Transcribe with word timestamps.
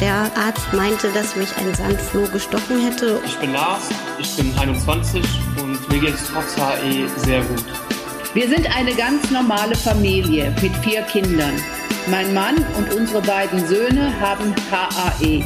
Der 0.00 0.30
Arzt 0.36 0.72
meinte, 0.72 1.10
dass 1.12 1.34
mich 1.34 1.48
ein 1.56 1.74
Sandfloh 1.74 2.26
gestochen 2.28 2.80
hätte. 2.80 3.20
Ich 3.26 3.36
bin 3.38 3.52
Lars, 3.52 3.88
ich 4.20 4.36
bin 4.36 4.56
21 4.56 5.24
und 5.60 5.88
mir 5.88 5.98
geht 5.98 6.14
es 6.14 6.24
trotz 6.32 6.56
HE 6.56 7.08
sehr 7.16 7.42
gut. 7.42 7.64
Wir 8.32 8.48
sind 8.48 8.72
eine 8.76 8.94
ganz 8.94 9.28
normale 9.32 9.74
Familie 9.74 10.54
mit 10.62 10.76
vier 10.84 11.02
Kindern. 11.02 11.54
Mein 12.08 12.32
Mann 12.32 12.64
und 12.76 12.94
unsere 12.94 13.22
beiden 13.22 13.66
Söhne 13.66 14.12
haben 14.20 14.54
HAE. 14.70 15.44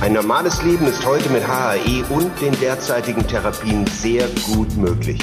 Ein 0.00 0.14
normales 0.14 0.60
Leben 0.64 0.86
ist 0.86 1.06
heute 1.06 1.30
mit 1.30 1.46
HAE 1.46 2.04
und 2.10 2.32
den 2.40 2.58
derzeitigen 2.58 3.24
Therapien 3.28 3.86
sehr 3.86 4.26
gut 4.52 4.76
möglich. 4.76 5.20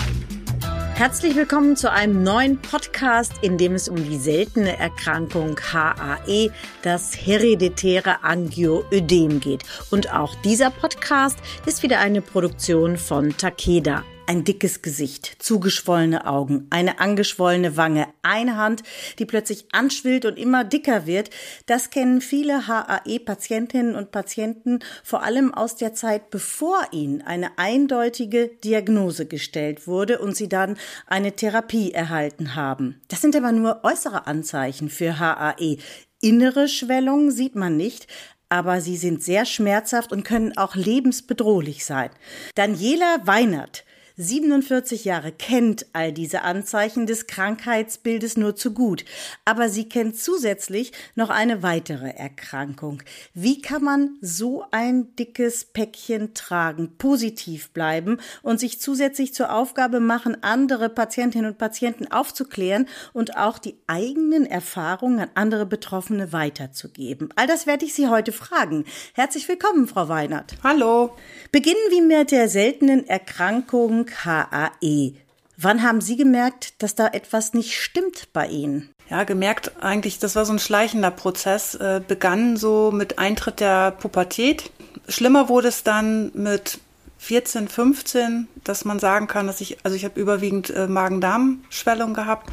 Herzlich 1.02 1.36
willkommen 1.36 1.76
zu 1.76 1.92
einem 1.92 2.22
neuen 2.22 2.62
Podcast, 2.62 3.34
in 3.42 3.58
dem 3.58 3.74
es 3.74 3.90
um 3.90 3.96
die 3.96 4.20
seltene 4.20 4.78
Erkrankung 4.78 5.60
HAE, 5.60 6.52
das 6.84 7.16
hereditäre 7.16 8.24
Angioödem 8.24 9.40
geht. 9.40 9.64
Und 9.90 10.14
auch 10.14 10.36
dieser 10.44 10.70
Podcast 10.70 11.40
ist 11.66 11.82
wieder 11.82 11.98
eine 11.98 12.22
Produktion 12.22 12.98
von 12.98 13.36
Takeda 13.36 14.04
ein 14.31 14.45
dickes 14.45 14.81
Gesicht, 14.81 15.35
zugeschwollene 15.40 16.26
Augen, 16.26 16.66
eine 16.70 17.02
angeschwollene 17.02 17.76
Wange, 17.76 18.08
eine 18.22 18.55
Hand, 18.55 18.81
die 19.20 19.26
plötzlich 19.26 19.66
anschwillt 19.73 20.23
und 20.23 20.39
immer 20.39 20.63
dicker 20.63 21.05
wird. 21.05 21.31
Das 21.66 21.89
kennen 21.89 22.22
viele 22.22 22.66
HAE-Patientinnen 22.66 23.94
und 23.94 24.12
Patienten 24.12 24.80
vor 25.03 25.23
allem 25.23 25.53
aus 25.53 25.75
der 25.75 25.94
Zeit, 25.95 26.30
bevor 26.30 26.80
ihnen 26.94 27.22
eine 27.22 27.58
eindeutige 27.58 28.48
Diagnose 28.63 29.25
gestellt 29.25 29.86
wurde 29.86 30.20
und 30.20 30.38
sie 30.38 30.48
dann 30.48 30.77
eine 31.08 31.34
Therapie 31.34 31.91
erhalten 31.91 32.55
haben. 32.55 33.02
Das 33.09 33.20
sind 33.20 33.36
aber 33.36 33.52
nur 33.52 33.84
äußere 33.84 34.27
Anzeichen 34.27 34.89
für 34.89 35.20
HAE. 35.20 35.77
Innere 36.22 36.70
Schwellungen 36.70 37.31
sieht 37.31 37.55
man 37.55 37.75
nicht, 37.75 38.08
aber 38.48 38.80
sie 38.80 38.95
sind 38.95 39.22
sehr 39.22 39.45
schmerzhaft 39.45 40.13
und 40.13 40.23
können 40.23 40.58
auch 40.58 40.75
lebensbedrohlich 40.75 41.84
sein. 41.84 42.11
Daniela 42.56 43.17
Weinert 43.25 43.84
47 44.17 45.06
Jahre, 45.06 45.31
kennt 45.31 45.86
all 45.94 46.12
diese 46.12 46.42
Anzeichen 46.42 47.06
des 47.06 47.28
Krankheitsbildes 47.28 48.38
nur 48.38 48.56
zu 48.56 48.73
gut. 48.73 49.06
Aber 49.45 49.70
sie 49.70 49.88
kennt 49.88 50.18
zusätzlich 50.18 50.92
noch 51.16 51.30
eine 51.30 51.64
weitere 51.64 52.09
Erkrankung. 52.09 53.03
Wie 53.34 53.62
kann 53.62 53.84
man 53.84 54.18
so 54.22 54.66
ein 54.72 55.16
dickes 55.16 55.66
Päckchen 55.66 56.34
tragen, 56.34 56.98
positiv 56.98 57.72
bleiben 57.72 58.18
und 58.42 58.59
sich 58.59 58.80
zusätzlich 58.81 59.34
zur 59.34 59.53
Aufgabe 59.53 60.00
machen, 60.00 60.44
andere 60.44 60.90
Patientinnen 60.90 61.52
und 61.52 61.58
Patienten 61.58 62.12
aufzuklären 62.12 62.88
und 63.14 63.38
auch 63.38 63.58
die 63.58 63.78
eigenen 63.88 64.46
Erfahrungen 64.46 65.20
an 65.20 65.30
andere 65.36 65.66
Betroffene 65.66 66.34
weiterzugeben? 66.34 67.30
All 67.36 67.48
das 67.48 67.68
werde 67.68 67.86
ich 67.86 67.94
Sie 67.94 68.08
heute 68.08 68.31
fragen. 68.31 68.86
Herzlich 69.14 69.48
willkommen, 69.48 69.88
Frau 69.88 70.09
Weinert. 70.09 70.56
Hallo. 70.64 71.16
Beginnen 71.52 71.78
wir 71.90 72.02
mit 72.02 72.31
der 72.31 72.50
seltenen 72.50 73.08
Erkrankung 73.08 74.00
HAE. 74.09 75.13
Wann 75.57 75.83
haben 75.83 76.02
Sie 76.02 76.17
gemerkt, 76.17 76.81
dass 76.81 76.95
da 76.95 77.07
etwas 77.07 77.53
nicht 77.53 77.80
stimmt 77.80 78.33
bei 78.33 78.47
Ihnen? 78.47 78.89
Ja, 79.09 79.25
gemerkt 79.25 79.73
eigentlich, 79.81 80.19
das 80.19 80.35
war 80.35 80.45
so 80.45 80.53
ein 80.53 80.59
schleichender 80.59 81.11
Prozess, 81.11 81.75
äh, 81.75 82.02
begann 82.05 82.57
so 82.57 82.91
mit 82.91 83.19
Eintritt 83.19 83.59
der 83.59 83.91
Pubertät. 83.91 84.72
Schlimmer 85.07 85.49
wurde 85.49 85.67
es 85.67 85.83
dann 85.83 86.31
mit 86.33 86.79
14, 87.17 87.67
15, 87.67 88.47
dass 88.63 88.85
man 88.85 88.99
sagen 88.99 89.27
kann, 89.27 89.45
dass 89.45 89.61
ich, 89.61 89.77
also 89.83 89.95
ich 89.95 90.05
habe 90.05 90.19
überwiegend 90.19 90.72
äh, 90.72 90.88
Magen-Darm-Schwellung 90.88 92.13
gehabt, 92.16 92.49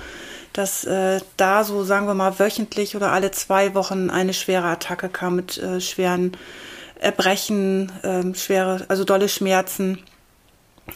dass 0.52 0.84
äh, 0.84 1.20
da 1.38 1.64
so, 1.64 1.84
sagen 1.84 2.06
wir 2.06 2.14
mal, 2.14 2.38
wöchentlich 2.38 2.94
oder 2.94 3.12
alle 3.12 3.30
zwei 3.30 3.74
Wochen 3.74 4.10
eine 4.10 4.34
schwere 4.34 4.66
Attacke 4.66 5.08
kam 5.08 5.36
mit 5.36 5.56
äh, 5.56 5.80
schweren 5.80 6.32
Erbrechen, 7.00 7.92
ähm, 8.02 8.34
schwere, 8.34 8.84
also 8.88 9.04
dolle 9.04 9.28
Schmerzen 9.28 10.00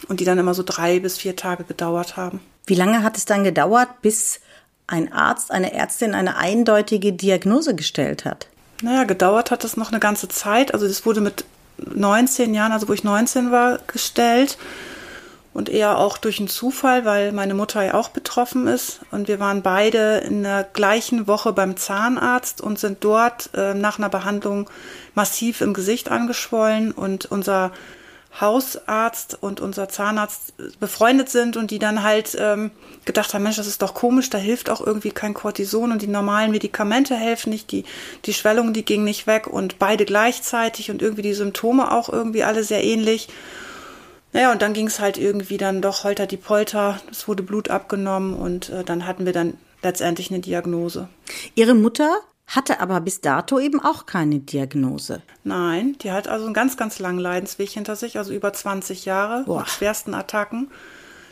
und 0.07 0.19
die 0.19 0.25
dann 0.25 0.37
immer 0.37 0.53
so 0.53 0.63
drei 0.63 0.99
bis 0.99 1.17
vier 1.17 1.35
Tage 1.35 1.63
gedauert 1.63 2.17
haben. 2.17 2.39
Wie 2.65 2.75
lange 2.75 3.03
hat 3.03 3.17
es 3.17 3.25
dann 3.25 3.43
gedauert, 3.43 4.01
bis 4.01 4.39
ein 4.87 5.11
Arzt, 5.11 5.51
eine 5.51 5.73
Ärztin 5.73 6.13
eine 6.13 6.37
eindeutige 6.37 7.13
Diagnose 7.13 7.75
gestellt 7.75 8.25
hat? 8.25 8.47
Naja, 8.81 9.03
gedauert 9.05 9.51
hat 9.51 9.63
es 9.63 9.77
noch 9.77 9.91
eine 9.91 9.99
ganze 9.99 10.27
Zeit. 10.27 10.73
Also 10.73 10.87
das 10.87 11.05
wurde 11.05 11.21
mit 11.21 11.45
19 11.77 12.53
Jahren, 12.53 12.71
also 12.71 12.87
wo 12.87 12.93
ich 12.93 13.03
19 13.03 13.51
war, 13.51 13.79
gestellt. 13.87 14.57
Und 15.53 15.69
eher 15.69 15.99
auch 15.99 16.17
durch 16.17 16.39
einen 16.39 16.47
Zufall, 16.47 17.05
weil 17.05 17.31
meine 17.31 17.53
Mutter 17.53 17.83
ja 17.83 17.93
auch 17.93 18.09
betroffen 18.09 18.67
ist. 18.67 19.01
Und 19.11 19.27
wir 19.27 19.39
waren 19.39 19.61
beide 19.61 20.17
in 20.17 20.41
der 20.41 20.63
gleichen 20.63 21.27
Woche 21.27 21.53
beim 21.53 21.77
Zahnarzt 21.77 22.59
und 22.59 22.79
sind 22.79 23.03
dort 23.03 23.51
äh, 23.53 23.75
nach 23.75 23.99
einer 23.99 24.09
Behandlung 24.09 24.67
massiv 25.13 25.61
im 25.61 25.73
Gesicht 25.73 26.09
angeschwollen. 26.09 26.91
Und 26.91 27.25
unser 27.25 27.71
Hausarzt 28.39 29.37
und 29.41 29.61
unser 29.61 29.89
Zahnarzt 29.89 30.53
befreundet 30.79 31.29
sind 31.29 31.55
und 31.55 31.69
die 31.69 31.77
dann 31.77 32.01
halt 32.01 32.35
ähm, 32.39 32.71
gedacht 33.05 33.33
haben, 33.33 33.43
Mensch, 33.43 33.57
das 33.57 33.67
ist 33.67 33.81
doch 33.81 33.93
komisch, 33.93 34.29
da 34.29 34.39
hilft 34.39 34.69
auch 34.69 34.81
irgendwie 34.85 35.11
kein 35.11 35.35
Cortison 35.35 35.91
und 35.91 36.01
die 36.01 36.07
normalen 36.07 36.51
Medikamente 36.51 37.15
helfen 37.15 37.51
nicht, 37.51 37.71
die, 37.71 37.85
die 38.25 38.33
Schwellung, 38.33 38.73
die 38.73 38.85
ging 38.85 39.03
nicht 39.03 39.27
weg 39.27 39.45
und 39.47 39.77
beide 39.77 40.05
gleichzeitig 40.05 40.89
und 40.89 41.01
irgendwie 41.01 41.21
die 41.21 41.33
Symptome 41.33 41.91
auch 41.91 42.09
irgendwie 42.09 42.43
alle 42.43 42.63
sehr 42.63 42.83
ähnlich. 42.83 43.29
Naja, 44.31 44.51
und 44.51 44.63
dann 44.63 44.73
ging 44.73 44.87
es 44.87 44.99
halt 44.99 45.19
irgendwie 45.19 45.57
dann 45.57 45.83
doch 45.83 46.03
holter 46.03 46.25
die 46.25 46.37
Polter, 46.37 46.99
es 47.11 47.27
wurde 47.27 47.43
Blut 47.43 47.69
abgenommen 47.69 48.33
und 48.33 48.69
äh, 48.69 48.83
dann 48.83 49.05
hatten 49.05 49.25
wir 49.27 49.33
dann 49.33 49.57
letztendlich 49.83 50.31
eine 50.31 50.39
Diagnose. 50.39 51.07
Ihre 51.53 51.75
Mutter 51.75 52.17
hatte 52.55 52.79
aber 52.79 53.01
bis 53.01 53.21
dato 53.21 53.59
eben 53.59 53.79
auch 53.79 54.05
keine 54.05 54.39
Diagnose. 54.39 55.21
Nein, 55.43 55.97
die 56.01 56.11
hat 56.11 56.27
also 56.27 56.45
einen 56.45 56.53
ganz, 56.53 56.77
ganz 56.77 56.99
langen 56.99 57.19
Leidensweg 57.19 57.69
hinter 57.69 57.95
sich, 57.95 58.17
also 58.17 58.33
über 58.33 58.53
20 58.53 59.05
Jahre 59.05 59.43
Boah. 59.45 59.59
mit 59.59 59.69
schwersten 59.69 60.13
Attacken. 60.13 60.69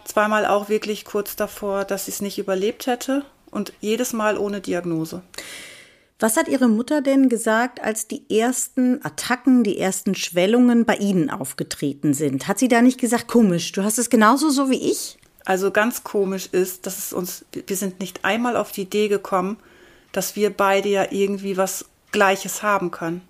Zweimal 0.06 0.46
auch 0.46 0.70
wirklich 0.70 1.06
kurz 1.06 1.36
davor, 1.36 1.86
dass 1.86 2.06
sie 2.06 2.12
es 2.12 2.22
nicht 2.22 2.40
überlebt 2.40 2.88
hätte 2.88 3.24
und 3.52 3.74
jedes 3.82 4.14
Mal 4.14 4.38
ohne 4.38 4.62
Diagnose. 4.62 5.22
Was 6.20 6.38
hat 6.38 6.48
Ihre 6.48 6.68
Mutter 6.68 7.02
denn 7.02 7.30
gesagt, 7.30 7.82
als 7.82 8.08
die 8.08 8.30
ersten 8.30 9.04
Attacken, 9.04 9.64
die 9.64 9.80
ersten 9.80 10.14
Schwellungen 10.14 10.86
bei 10.86 10.96
Ihnen 10.98 11.32
aufgetreten 11.32 12.14
sind? 12.14 12.48
Hat 12.48 12.60
sie 12.60 12.68
da 12.68 12.84
nicht 12.84 13.00
gesagt, 13.00 13.28
komisch, 13.28 13.72
du 13.72 13.84
hast 13.84 13.98
es 13.98 14.12
genauso 14.12 14.52
so 14.52 14.70
wie 14.70 14.92
ich? 14.92 15.18
Also 15.46 15.72
ganz 15.72 16.04
komisch 16.04 16.50
ist, 16.52 16.86
dass 16.86 17.00
es 17.00 17.14
uns, 17.14 17.46
wir 17.66 17.76
sind 17.76 18.00
nicht 18.00 18.24
einmal 18.24 18.56
auf 18.56 18.72
die 18.72 18.84
Idee 18.84 19.08
gekommen, 19.08 19.58
dass 20.12 20.36
wir 20.36 20.50
beide 20.52 20.90
ja 20.90 21.06
irgendwie 21.10 21.58
was 21.58 21.86
Gleiches 22.12 22.64
haben 22.64 22.92
können. 22.92 23.22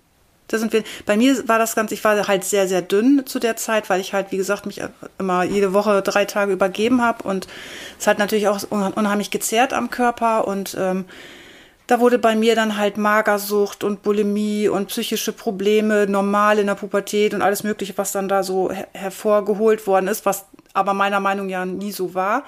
Da 0.48 0.58
sind 0.58 0.72
wir, 0.74 0.84
bei 1.06 1.16
mir 1.16 1.48
war 1.48 1.58
das 1.58 1.74
Ganze, 1.74 1.94
ich 1.94 2.04
war 2.04 2.28
halt 2.28 2.44
sehr, 2.44 2.68
sehr 2.68 2.82
dünn 2.82 3.22
zu 3.24 3.38
der 3.38 3.56
Zeit, 3.56 3.88
weil 3.88 4.00
ich 4.00 4.12
halt, 4.12 4.32
wie 4.32 4.36
gesagt, 4.36 4.66
mich 4.66 4.82
immer 5.18 5.44
jede 5.44 5.72
Woche 5.72 6.02
drei 6.02 6.26
Tage 6.26 6.52
übergeben 6.52 7.00
habe 7.00 7.26
und 7.26 7.46
es 7.98 8.06
hat 8.06 8.18
natürlich 8.18 8.48
auch 8.48 8.60
unheimlich 8.70 9.30
gezerrt 9.30 9.72
am 9.72 9.88
Körper 9.88 10.46
und 10.46 10.76
ähm, 10.78 11.06
da 11.86 12.00
wurde 12.00 12.18
bei 12.18 12.36
mir 12.36 12.54
dann 12.54 12.76
halt 12.76 12.96
Magersucht 12.96 13.82
und 13.82 14.02
Bulimie 14.02 14.68
und 14.68 14.88
psychische 14.88 15.32
Probleme 15.32 16.06
normal 16.06 16.58
in 16.58 16.66
der 16.66 16.74
Pubertät 16.74 17.34
und 17.34 17.42
alles 17.42 17.64
Mögliche, 17.64 17.96
was 17.96 18.12
dann 18.12 18.28
da 18.28 18.42
so 18.42 18.70
her 18.70 18.88
hervorgeholt 18.92 19.86
worden 19.86 20.08
ist, 20.08 20.24
was 20.26 20.46
aber 20.74 20.94
meiner 20.94 21.20
Meinung 21.20 21.48
nach 21.48 21.64
nie 21.64 21.92
so 21.92 22.14
war. 22.14 22.44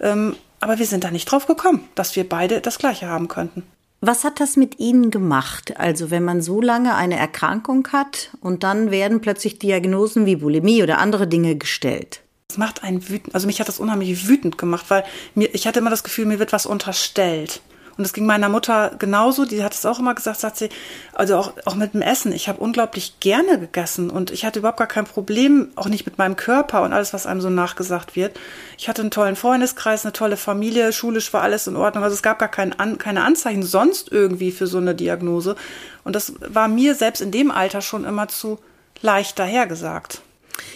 Ähm, 0.00 0.36
aber 0.60 0.78
wir 0.78 0.86
sind 0.86 1.04
da 1.04 1.10
nicht 1.10 1.30
drauf 1.30 1.46
gekommen, 1.46 1.88
dass 1.94 2.16
wir 2.16 2.28
beide 2.28 2.60
das 2.60 2.78
Gleiche 2.78 3.08
haben 3.08 3.28
könnten. 3.28 3.64
Was 4.08 4.22
hat 4.22 4.38
das 4.38 4.56
mit 4.56 4.78
Ihnen 4.78 5.10
gemacht? 5.10 5.80
Also 5.80 6.12
wenn 6.12 6.22
man 6.22 6.40
so 6.40 6.60
lange 6.60 6.94
eine 6.94 7.16
Erkrankung 7.16 7.88
hat 7.90 8.30
und 8.40 8.62
dann 8.62 8.92
werden 8.92 9.20
plötzlich 9.20 9.58
Diagnosen 9.58 10.26
wie 10.26 10.36
Bulimie 10.36 10.84
oder 10.84 10.98
andere 10.98 11.26
Dinge 11.26 11.56
gestellt. 11.56 12.20
Das 12.46 12.56
macht 12.56 12.84
einen 12.84 13.08
wütend. 13.08 13.34
Also 13.34 13.48
mich 13.48 13.58
hat 13.58 13.66
das 13.66 13.80
unheimlich 13.80 14.28
wütend 14.28 14.58
gemacht, 14.58 14.86
weil 14.90 15.02
mir, 15.34 15.52
ich 15.52 15.66
hatte 15.66 15.80
immer 15.80 15.90
das 15.90 16.04
Gefühl, 16.04 16.26
mir 16.26 16.38
wird 16.38 16.52
was 16.52 16.66
unterstellt. 16.66 17.62
Und 17.96 18.04
es 18.04 18.12
ging 18.12 18.26
meiner 18.26 18.48
Mutter 18.48 18.92
genauso, 18.98 19.46
die 19.46 19.64
hat 19.64 19.72
es 19.72 19.86
auch 19.86 19.98
immer 19.98 20.14
gesagt, 20.14 20.40
sagt 20.40 20.58
sie, 20.58 20.68
also 21.14 21.36
auch, 21.36 21.52
auch 21.64 21.76
mit 21.76 21.94
dem 21.94 22.02
Essen. 22.02 22.32
Ich 22.32 22.48
habe 22.48 22.60
unglaublich 22.60 23.20
gerne 23.20 23.58
gegessen 23.58 24.10
und 24.10 24.30
ich 24.30 24.44
hatte 24.44 24.58
überhaupt 24.58 24.78
gar 24.78 24.86
kein 24.86 25.06
Problem, 25.06 25.68
auch 25.76 25.88
nicht 25.88 26.04
mit 26.04 26.18
meinem 26.18 26.36
Körper 26.36 26.82
und 26.82 26.92
alles, 26.92 27.14
was 27.14 27.26
einem 27.26 27.40
so 27.40 27.48
nachgesagt 27.48 28.14
wird. 28.14 28.38
Ich 28.76 28.88
hatte 28.88 29.00
einen 29.00 29.10
tollen 29.10 29.36
Freundeskreis, 29.36 30.04
eine 30.04 30.12
tolle 30.12 30.36
Familie, 30.36 30.92
schulisch 30.92 31.32
war 31.32 31.42
alles 31.42 31.66
in 31.66 31.76
Ordnung. 31.76 32.04
Also 32.04 32.14
es 32.14 32.22
gab 32.22 32.38
gar 32.38 32.50
kein, 32.50 32.74
keine 32.98 33.24
Anzeichen 33.24 33.62
sonst 33.62 34.12
irgendwie 34.12 34.52
für 34.52 34.66
so 34.66 34.78
eine 34.78 34.94
Diagnose. 34.94 35.56
Und 36.04 36.14
das 36.14 36.34
war 36.40 36.68
mir 36.68 36.94
selbst 36.94 37.22
in 37.22 37.30
dem 37.30 37.50
Alter 37.50 37.80
schon 37.80 38.04
immer 38.04 38.28
zu 38.28 38.58
leicht 39.00 39.38
dahergesagt. 39.38 40.20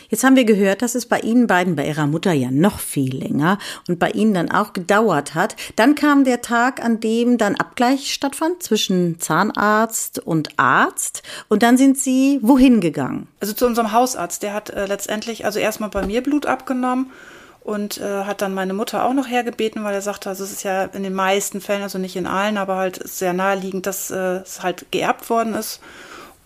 Jetzt 0.09 0.25
haben 0.25 0.37
wir 0.37 0.45
gehört, 0.45 0.83
dass 0.83 0.95
es 0.95 1.07
bei 1.07 1.21
Ihnen 1.21 1.47
beiden, 1.47 1.77
bei 1.77 1.87
Ihrer 1.87 2.07
Mutter 2.07 2.33
ja 2.33 2.51
noch 2.51 2.81
viel 2.81 3.17
länger 3.17 3.59
und 3.89 3.99
bei 3.99 4.11
Ihnen 4.11 4.35
dann 4.35 4.51
auch 4.51 4.73
gedauert 4.73 5.35
hat. 5.35 5.57
Dann 5.77 5.95
kam 5.95 6.25
der 6.25 6.43
Tag, 6.43 6.85
an 6.85 7.01
dem 7.01 7.39
dann 7.39 7.57
Abgleich 7.57 8.13
stattfand 8.13 8.63
zwischen 8.63 9.21
Zahnarzt 9.21 10.19
und 10.19 10.59
Arzt. 10.59 11.23
Und 11.49 11.63
dann 11.63 11.77
sind 11.77 11.99
Sie 11.99 12.39
wohin 12.43 12.81
gegangen? 12.81 13.29
Also 13.41 13.53
zu 13.53 13.67
unserem 13.67 13.93
Hausarzt. 13.93 14.43
Der 14.43 14.55
hat 14.55 14.71
äh, 14.71 14.87
letztendlich 14.87 15.45
also 15.45 15.59
erstmal 15.59 15.91
bei 15.91 16.07
mir 16.07 16.23
Blut 16.23 16.47
abgenommen 16.47 17.11
und 17.63 17.99
äh, 17.99 18.25
hat 18.25 18.43
dann 18.43 18.55
meine 18.55 18.75
Mutter 18.75 19.05
auch 19.05 19.13
noch 19.13 19.29
hergebeten, 19.29 19.85
weil 19.85 19.95
er 19.95 20.03
sagte, 20.03 20.29
also 20.29 20.45
es 20.45 20.53
ist 20.53 20.63
ja 20.63 20.85
in 20.85 21.03
den 21.03 21.15
meisten 21.15 21.61
Fällen, 21.61 21.83
also 21.83 21.99
nicht 21.99 22.17
in 22.17 22.27
allen, 22.27 22.57
aber 22.57 22.77
halt 22.77 23.07
sehr 23.09 23.33
naheliegend, 23.33 23.87
dass 23.87 24.11
äh, 24.11 24.39
es 24.39 24.63
halt 24.63 24.91
geerbt 24.91 25.29
worden 25.31 25.55
ist. 25.55 25.81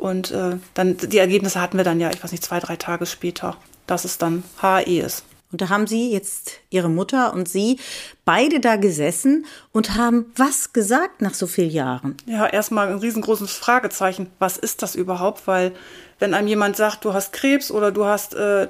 Und 0.05 0.33
äh, 0.33 0.59
dann 0.75 0.99
die 0.99 1.17
Ergebnisse 1.17 1.63
hatten 1.63 1.79
wir 1.79 1.85
dann 1.85 1.99
ja, 1.99 2.11
ich 2.11 2.23
weiß 2.23 2.31
nicht, 2.31 2.45
zwei, 2.45 2.61
drei 2.61 2.77
Tage 2.77 3.07
später, 3.07 3.57
dass 3.87 4.05
es 4.05 4.19
dann 4.19 4.45
HAE 4.61 5.01
ist. 5.01 5.25
Und 5.51 5.63
da 5.63 5.71
haben 5.71 5.87
Sie 5.87 6.13
jetzt 6.13 6.61
Ihre 6.69 6.91
Mutter 6.91 7.33
und 7.33 7.49
Sie 7.49 7.79
beide 8.27 8.61
da 8.61 8.77
gesessen 8.77 9.47
und 9.73 9.97
haben 9.97 10.27
was 10.37 10.75
gesagt 10.75 11.23
nach 11.23 11.33
so 11.33 11.47
vielen 11.47 11.71
Jahren? 11.71 12.19
Ja, 12.27 12.47
erstmal 12.47 12.89
ein 12.89 12.99
riesengroßes 12.99 13.51
Fragezeichen. 13.53 14.27
Was 14.39 14.59
ist 14.59 14.83
das 14.83 14.95
überhaupt? 14.95 15.47
Weil 15.47 15.73
wenn 16.19 16.35
einem 16.35 16.49
jemand 16.49 16.77
sagt, 16.77 17.07
du 17.07 17.15
hast 17.15 17.33
Krebs 17.33 17.71
oder 17.71 17.91
du 17.91 18.05
hast 18.05 18.35
äh, 18.35 18.69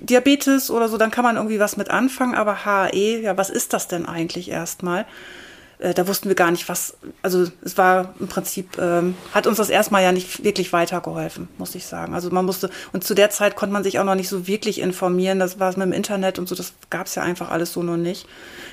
Diabetes 0.00 0.68
oder 0.68 0.88
so, 0.88 0.98
dann 0.98 1.12
kann 1.12 1.22
man 1.22 1.36
irgendwie 1.36 1.60
was 1.60 1.76
mit 1.76 1.90
anfangen. 1.90 2.34
Aber 2.34 2.64
HAE, 2.64 3.20
ja, 3.20 3.36
was 3.36 3.50
ist 3.50 3.72
das 3.72 3.86
denn 3.86 4.04
eigentlich 4.04 4.50
erstmal? 4.50 5.06
Äh, 5.84 5.92
da 5.92 6.08
wussten 6.08 6.28
wir 6.28 6.34
gar 6.34 6.50
nicht, 6.50 6.68
was, 6.70 6.96
also 7.20 7.44
es 7.62 7.76
war 7.76 8.14
im 8.18 8.26
Prinzip, 8.26 8.78
ähm, 8.78 9.14
hat 9.34 9.46
uns 9.46 9.58
das 9.58 9.68
erstmal 9.68 10.02
ja 10.02 10.12
nicht 10.12 10.42
wirklich 10.42 10.72
weitergeholfen, 10.72 11.48
muss 11.58 11.74
ich 11.74 11.84
sagen. 11.84 12.14
Also 12.14 12.30
man 12.30 12.46
musste, 12.46 12.70
und 12.94 13.04
zu 13.04 13.14
der 13.14 13.28
Zeit 13.28 13.54
konnte 13.54 13.74
man 13.74 13.84
sich 13.84 13.98
auch 13.98 14.04
noch 14.04 14.14
nicht 14.14 14.30
so 14.30 14.46
wirklich 14.46 14.80
informieren, 14.80 15.38
das 15.38 15.60
war 15.60 15.68
es 15.68 15.76
mit 15.76 15.86
dem 15.86 15.92
Internet 15.92 16.38
und 16.38 16.48
so, 16.48 16.54
das 16.54 16.72
gab 16.88 17.06
es 17.06 17.16
ja 17.16 17.22
einfach 17.22 17.50
alles 17.50 17.74
so 17.74 17.82
noch 17.82 17.98
nicht. 17.98 18.26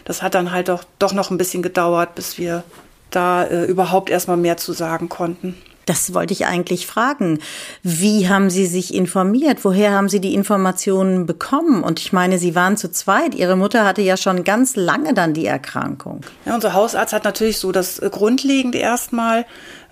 Das 0.06 0.22
hat 0.22 0.36
dann 0.36 0.54
halt 0.54 0.70
auch 0.70 0.86
doch 1.00 1.12
noch 1.12 1.32
ein 1.32 1.38
bisschen 1.38 1.62
gedauert, 1.62 2.16
bis 2.16 2.38
wir 2.38 2.64
da 3.10 3.44
äh, 3.44 3.66
überhaupt 3.66 4.10
erstmal 4.10 4.38
mehr 4.38 4.56
zu 4.56 4.72
sagen 4.72 5.10
konnten. 5.10 5.58
Das 5.86 6.14
wollte 6.14 6.34
ich 6.34 6.46
eigentlich 6.46 6.88
fragen. 6.88 7.40
Wie 7.84 8.30
haben 8.30 8.50
Sie 8.50 8.66
sich 8.66 8.94
informiert? 8.94 9.60
Woher 9.64 9.92
haben 9.92 10.10
Sie 10.10 10.22
die 10.22 10.34
Informationen 10.34 11.26
bekommen? 11.26 11.84
Und 11.84 12.00
ich 12.00 12.14
meine, 12.14 12.38
Sie 12.38 12.56
waren 12.56 12.78
zu 12.78 12.92
zweit. 12.92 13.36
Ihre 13.36 13.56
Mutter 13.56 13.86
hatte 13.86 14.02
ja 14.02 14.18
schon 14.18 14.44
ganz 14.44 14.76
lange 14.76 15.14
dann 15.14 15.34
die 15.34 15.46
Erkrankung. 15.46 16.22
Ja, 16.46 16.56
unser 16.56 16.74
Hausarzt 16.74 17.14
hat 17.14 17.24
natürlich 17.24 17.58
so 17.58 17.72
das 17.72 18.00
Grundlegende 18.00 18.78
erstmal 18.78 19.46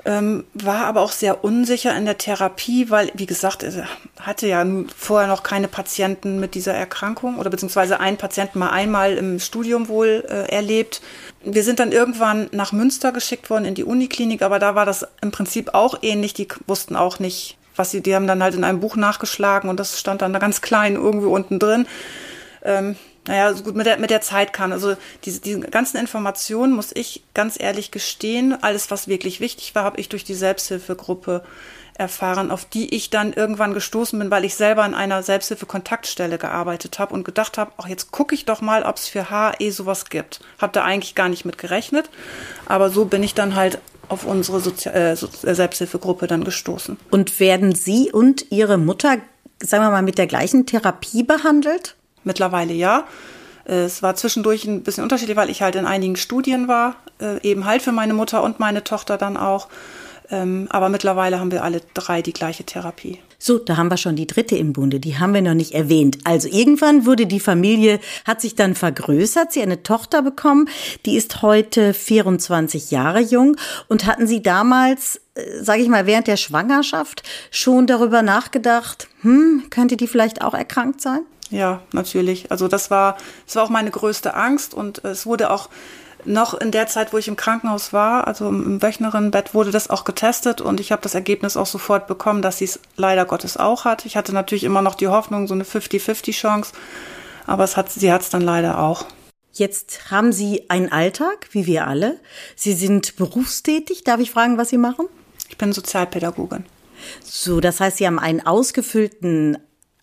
ähm, 0.06 0.46
war 0.54 0.86
aber 0.86 1.01
auch 1.01 1.12
sehr 1.12 1.44
unsicher 1.44 1.96
in 1.96 2.06
der 2.06 2.18
Therapie, 2.18 2.90
weil, 2.90 3.12
wie 3.16 3.25
gesagt, 3.25 3.63
er 3.63 3.86
hatte 4.19 4.48
ja 4.48 4.66
vorher 4.96 5.28
noch 5.28 5.44
keine 5.44 5.68
Patienten 5.68 6.40
mit 6.40 6.56
dieser 6.56 6.74
Erkrankung 6.74 7.38
oder 7.38 7.50
beziehungsweise 7.50 8.00
einen 8.00 8.18
Patienten 8.18 8.60
mal 8.60 8.69
einmal 8.69 9.18
im 9.18 9.40
Studium 9.40 9.90
wohl 9.90 10.25
äh, 10.30 10.50
erlebt. 10.51 11.01
Wir 11.44 11.63
sind 11.63 11.80
dann 11.80 11.92
irgendwann 11.92 12.50
nach 12.51 12.72
Münster 12.72 13.12
geschickt 13.12 13.50
worden 13.50 13.66
in 13.66 13.75
die 13.75 13.84
Uniklinik, 13.84 14.42
aber 14.42 14.60
da 14.60 14.74
war 14.75 14.86
das 14.86 15.06
im 15.22 15.31
Prinzip 15.31 15.74
auch 15.74 16.00
ähnlich. 16.02 16.34
Die 16.34 16.48
wussten 16.66 16.95
auch 16.95 17.19
nicht, 17.19 17.57
was 17.75 17.92
sie, 17.92 18.02
die 18.02 18.16
haben 18.16 18.28
dann 18.28 18.42
halt 18.42 18.56
in 18.56 18.63
einem 18.63 18.80
Buch 18.80 18.95
nachgeschlagen 18.95 19.69
und 19.69 19.80
das 19.80 20.00
stand 20.00 20.22
dann 20.22 20.31
da 20.31 20.40
ganz 20.40 20.62
klein 20.62 20.95
irgendwo 20.95 21.30
unten 21.30 21.60
drin. 21.60 21.88
Ähm, 22.63 22.95
naja, 23.30 23.54
so 23.54 23.64
gut 23.64 23.76
mit 23.76 23.86
der, 23.86 24.00
mit 24.00 24.10
der 24.10 24.22
Zeit 24.22 24.54
kann. 24.54 24.74
Also 24.74 24.96
diese, 25.24 25.40
diese 25.40 25.60
ganzen 25.60 25.98
Informationen, 25.98 26.74
muss 26.74 26.90
ich 26.92 27.22
ganz 27.36 27.60
ehrlich 27.60 27.92
gestehen, 27.92 28.58
alles, 28.64 28.90
was 28.90 29.08
wirklich 29.08 29.40
wichtig 29.40 29.76
war, 29.76 29.84
habe 29.84 30.00
ich 30.00 30.10
durch 30.10 30.24
die 30.24 30.34
Selbsthilfegruppe 30.34 31.44
erfahren, 31.94 32.50
auf 32.50 32.66
die 32.66 32.96
ich 32.96 33.12
dann 33.12 33.34
irgendwann 33.34 33.76
gestoßen 33.76 34.18
bin, 34.18 34.31
weil 34.31 34.46
ich 34.46 34.56
selber 34.56 34.84
in 34.84 34.96
einer 34.96 35.22
Selbsthilfe-Kontaktstelle 35.22 36.40
gearbeitet 36.40 36.98
habe 36.98 37.14
und 37.14 37.24
gedacht 37.24 37.60
habe, 37.60 37.72
ach, 37.78 37.88
jetzt 37.88 38.12
gucke 38.12 38.34
ich 38.34 38.46
doch 38.46 38.62
mal, 38.62 38.81
ob 38.81 38.96
es 38.96 39.08
für 39.08 39.30
HE 39.30 39.72
sowas 39.72 40.06
gibt. 40.06 40.40
Habe 40.58 40.74
da 40.74 40.84
eigentlich 40.84 41.14
gar 41.14 41.30
nicht 41.30 41.46
mit 41.46 41.60
gerechnet, 41.60 42.10
aber 42.66 42.90
so 42.90 43.06
bin 43.06 43.22
ich 43.22 43.36
dann 43.36 43.54
halt 43.54 43.78
auf 44.08 44.26
unsere 44.26 44.60
Sozi 44.60 44.90
äh, 44.90 45.16
Selbsthilfegruppe 45.16 46.26
dann 46.26 46.44
gestoßen. 46.44 46.98
Und 47.12 47.40
werden 47.40 47.76
Sie 47.76 48.12
und 48.12 48.52
Ihre 48.52 48.80
Mutter, 48.80 49.18
sagen 49.62 49.84
wir 49.84 49.92
mal, 49.92 50.02
mit 50.02 50.18
der 50.18 50.26
gleichen 50.26 50.66
Therapie 50.66 51.22
behandelt? 51.22 51.96
Mittlerweile 52.24 52.74
ja. 52.74 53.06
Es 53.66 54.01
war 54.01 54.16
zwischendurch 54.16 54.66
ein 54.66 54.81
bisschen 54.81 55.04
unterschiedlich, 55.04 55.38
weil 55.38 55.50
ich 55.50 55.62
halt 55.62 55.75
in 55.75 55.86
einigen 55.86 56.16
Studien 56.16 56.68
war, 56.68 56.95
äh, 57.21 57.39
eben 57.48 57.66
halt 57.66 57.83
für 57.83 57.92
meine 57.92 58.16
Mutter 58.16 58.42
und 58.42 58.60
meine 58.60 58.83
Tochter 58.83 59.18
dann 59.18 59.38
auch. 59.38 59.68
Ähm, 60.31 60.68
aber 60.69 60.89
mittlerweile 60.89 61.39
haben 61.39 61.51
wir 61.51 61.63
alle 61.63 61.81
drei 61.94 62.21
die 62.21 62.33
gleiche 62.33 62.63
Therapie. 62.63 63.19
So, 63.42 63.57
da 63.57 63.77
haben 63.77 63.89
wir 63.89 63.98
schon 63.98 64.18
die 64.18 64.27
dritte 64.27 64.57
im 64.57 64.74
Bunde, 64.74 65.00
die 65.00 65.18
haben 65.18 65.33
wir 65.33 65.42
noch 65.42 65.54
nicht 65.54 65.74
erwähnt. 65.74 66.18
Also 66.25 66.50
irgendwann 66.50 67.06
wurde 67.06 67.25
die 67.25 67.39
Familie, 67.39 68.00
hat 68.25 68.42
sich 68.42 68.56
dann 68.56 68.75
vergrößert, 68.75 69.54
sie 69.54 69.62
eine 69.62 69.81
Tochter 69.81 70.21
bekommen, 70.21 70.68
die 71.06 71.16
ist 71.16 71.42
heute 71.42 71.94
24 71.94 72.92
Jahre 72.92 73.21
jung 73.21 73.56
und 73.88 74.06
hatten 74.06 74.27
sie 74.27 74.44
damals, 74.44 75.21
äh, 75.36 75.63
sage 75.63 75.81
ich 75.81 75.88
mal, 75.88 76.06
während 76.06 76.27
der 76.27 76.38
Schwangerschaft 76.38 77.24
schon 77.50 77.88
darüber 77.88 78.21
nachgedacht, 78.21 79.07
hm, 79.21 79.63
könnte 79.69 79.95
die 79.95 80.07
vielleicht 80.07 80.42
auch 80.42 80.54
erkrankt 80.54 81.00
sein? 81.00 81.21
Ja, 81.50 81.81
natürlich. 81.94 82.51
Also 82.51 82.68
das 82.68 82.92
war, 82.92 83.18
das 83.46 83.56
war 83.56 83.63
auch 83.63 83.69
meine 83.69 83.92
größte 83.92 84.34
Angst 84.34 84.74
und 84.74 85.04
es 85.04 85.25
wurde 85.25 85.50
auch 85.50 85.69
noch 86.25 86.54
in 86.54 86.72
der 86.72 86.88
Zeit, 86.88 87.13
wo 87.13 87.18
ich 87.18 87.28
im 87.28 87.36
Krankenhaus 87.36 87.94
war, 87.94 88.28
also 88.28 88.50
im 88.50 88.81
Wöchnerinnenbett, 88.81 89.54
wurde 89.54 89.72
das 89.72 89.90
auch 89.90 90.04
getestet 90.04 90.62
und 90.62 90.80
ich 90.80 90.92
habe 90.92 91.01
das 91.01 91.16
Ergebnis 91.16 91.57
auch 91.57 91.66
sofort 91.66 92.07
bekommen, 92.07 92.42
dass 92.42 92.57
sie 92.57 92.66
es 92.66 92.80
leider 92.98 93.25
Gottes 93.25 93.57
auch 93.57 93.86
hat. 93.86 94.06
Ich 94.06 94.18
hatte 94.18 94.34
natürlich 94.34 94.63
immer 94.63 94.81
noch 94.81 94.96
die 94.96 95.07
Hoffnung, 95.07 95.48
so 95.48 95.54
eine 95.54 95.63
50-50 95.63 96.34
Chance, 96.34 96.74
aber 97.48 97.63
es 97.63 97.78
hat, 97.78 97.90
sie 97.92 98.12
hat 98.12 98.22
es 98.22 98.30
dann 98.30 98.42
leider 98.42 98.80
auch. 98.80 99.06
Jetzt 99.52 100.12
haben 100.12 100.31
Sie 100.31 100.69
einen 100.69 100.92
Alltag, 100.92 101.50
wie 101.52 101.66
wir 101.66 101.88
alle. 101.88 102.19
Sie 102.56 102.74
sind 102.74 103.16
berufstätig. 103.16 104.04
Darf 104.04 104.19
ich 104.19 104.31
fragen, 104.31 104.57
was 104.57 104.69
Sie 104.69 104.78
machen? 104.78 105.07
Ich 105.50 105.57
bin 105.57 105.74
Sozialpädagogin. 105.74 106.66
So, 107.24 107.60
das 107.60 107.80
heißt, 107.80 107.98
Sie 107.98 108.06
haben 108.06 108.19
einen 108.19 108.45
ausgefüllten 108.45 109.57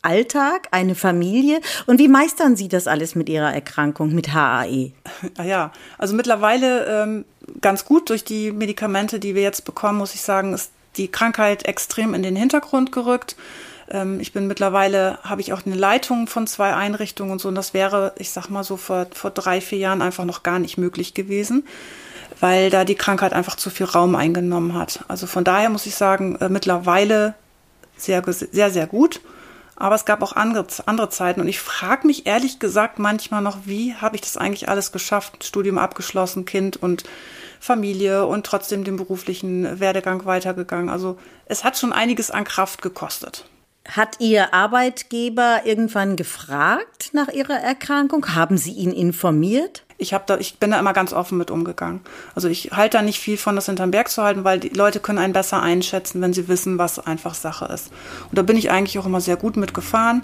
Alltag, 0.07 0.69
eine 0.71 0.95
Familie. 0.95 1.61
Und 1.87 1.99
wie 1.99 2.09
meistern 2.09 2.57
Sie 2.57 2.69
das 2.69 2.87
alles 2.87 3.15
mit 3.15 3.29
Ihrer 3.29 3.53
Erkrankung, 3.53 4.15
mit 4.15 4.33
HAE? 4.33 4.93
Ah 5.37 5.45
ja, 5.45 5.73
also 5.99 6.15
mittlerweile 6.15 6.87
ähm, 6.87 7.25
ganz 7.61 7.85
gut 7.85 8.11
durch 8.11 8.25
die 8.25 8.53
Medikamente, 8.53 9.19
die 9.19 9.35
wir 9.35 9.43
jetzt 9.43 9.65
bekommen, 9.65 9.99
muss 9.99 10.15
ich 10.15 10.23
sagen, 10.23 10.55
ist 10.55 10.71
die 10.97 11.09
Krankheit 11.09 11.67
extrem 11.67 12.15
in 12.15 12.23
den 12.23 12.37
Hintergrund 12.37 12.93
gerückt. 12.93 13.37
Ähm, 13.91 14.21
ich 14.21 14.33
bin 14.33 14.47
mittlerweile, 14.47 15.19
habe 15.23 15.41
ich 15.41 15.53
auch 15.53 15.67
eine 15.67 15.75
Leitung 15.75 16.27
von 16.29 16.47
zwei 16.47 16.75
Einrichtungen 16.75 17.33
und 17.33 17.41
so. 17.41 17.49
Und 17.49 17.57
das 17.57 17.75
wäre, 17.75 18.15
ich 18.19 18.31
sag 18.31 18.49
mal 18.49 18.65
so, 18.65 18.77
vor, 18.77 19.07
vor 19.13 19.31
drei, 19.31 19.61
vier 19.61 19.79
Jahren 19.79 20.03
einfach 20.03 20.25
noch 20.25 20.43
gar 20.43 20.59
nicht 20.59 20.79
möglich 20.79 21.15
gewesen 21.15 21.65
weil 22.41 22.71
da 22.71 22.85
die 22.85 22.95
Krankheit 22.95 23.33
einfach 23.33 23.57
zu 23.57 23.71
viel 23.71 23.87
Raum 23.87 24.15
eingenommen 24.15 24.75
hat. 24.75 25.01
Also 25.09 25.27
von 25.27 25.45
daher 25.45 25.71
muss 25.71 25.87
ich 25.87 25.95
sagen, 25.95 26.37
äh, 26.37 26.49
mittlerweile 26.49 27.35
sehr, 27.97 28.23
sehr, 28.29 28.71
sehr 28.71 28.87
gut. 28.87 29.21
Aber 29.77 29.95
es 29.95 30.07
gab 30.07 30.23
auch 30.23 30.33
andere, 30.33 30.67
andere 30.87 31.11
Zeiten. 31.11 31.41
Und 31.41 31.49
ich 31.49 31.61
frage 31.61 32.07
mich 32.07 32.27
ehrlich 32.27 32.59
gesagt 32.59 32.99
manchmal 32.99 33.43
noch, 33.43 33.59
wie 33.67 33.95
habe 33.95 34.17
ich 34.17 34.23
das 34.23 34.37
eigentlich 34.37 34.69
alles 34.69 34.91
geschafft? 34.91 35.45
Studium 35.45 35.79
abgeschlossen, 35.79 36.47
Kind 36.47 36.77
und 36.77 37.05
Familie 37.61 38.27
und 38.27 38.47
trotzdem 38.47 38.85
den 38.85 38.97
beruflichen 38.97 39.79
Werdegang 39.81 40.25
weitergegangen. 40.25 40.89
Also 40.89 41.19
es 41.47 41.65
hat 41.65 41.79
schon 41.79 41.93
einiges 41.93 42.31
an 42.31 42.45
Kraft 42.45 42.83
gekostet. 42.83 43.45
Hat 43.89 44.17
Ihr 44.19 44.53
Arbeitgeber 44.53 45.63
irgendwann 45.65 46.17
gefragt 46.17 47.11
nach 47.13 47.29
Ihrer 47.29 47.59
Erkrankung? 47.61 48.35
Haben 48.35 48.59
Sie 48.59 48.73
ihn 48.73 48.93
informiert? 48.93 49.86
Ich 49.99 50.13
habe 50.13 50.25
da, 50.27 50.39
ich 50.39 50.59
bin 50.59 50.71
da 50.71 50.79
immer 50.79 50.93
ganz 50.93 51.13
offen 51.13 51.39
mit 51.39 51.51
umgegangen. 51.51 52.01
Also 52.35 52.49
ich 52.49 52.73
halte 52.73 52.99
da 52.99 53.03
nicht 53.03 53.19
viel 53.19 53.37
von, 53.37 53.57
das 53.57 53.67
hinterm 53.67 53.91
Berg 53.91 54.11
zu 54.11 54.23
halten, 54.23 54.45
weil 54.45 54.61
die 54.61 54.69
Leute 54.69 55.01
können 55.01 55.19
einen 55.19 55.33
besser 55.33 55.63
einschätzen, 55.63 56.21
wenn 56.21 56.33
sie 56.33 56.49
wissen, 56.49 56.79
was 56.79 56.99
einfach 56.99 57.35
Sache 57.35 57.67
ist. 57.67 57.91
Und 58.29 58.39
da 58.39 58.43
bin 58.43 58.57
ich 58.57 58.71
eigentlich 58.71 58.99
auch 58.99 59.07
immer 59.07 59.21
sehr 59.21 59.37
gut 59.37 59.57
mitgefahren. 59.57 60.23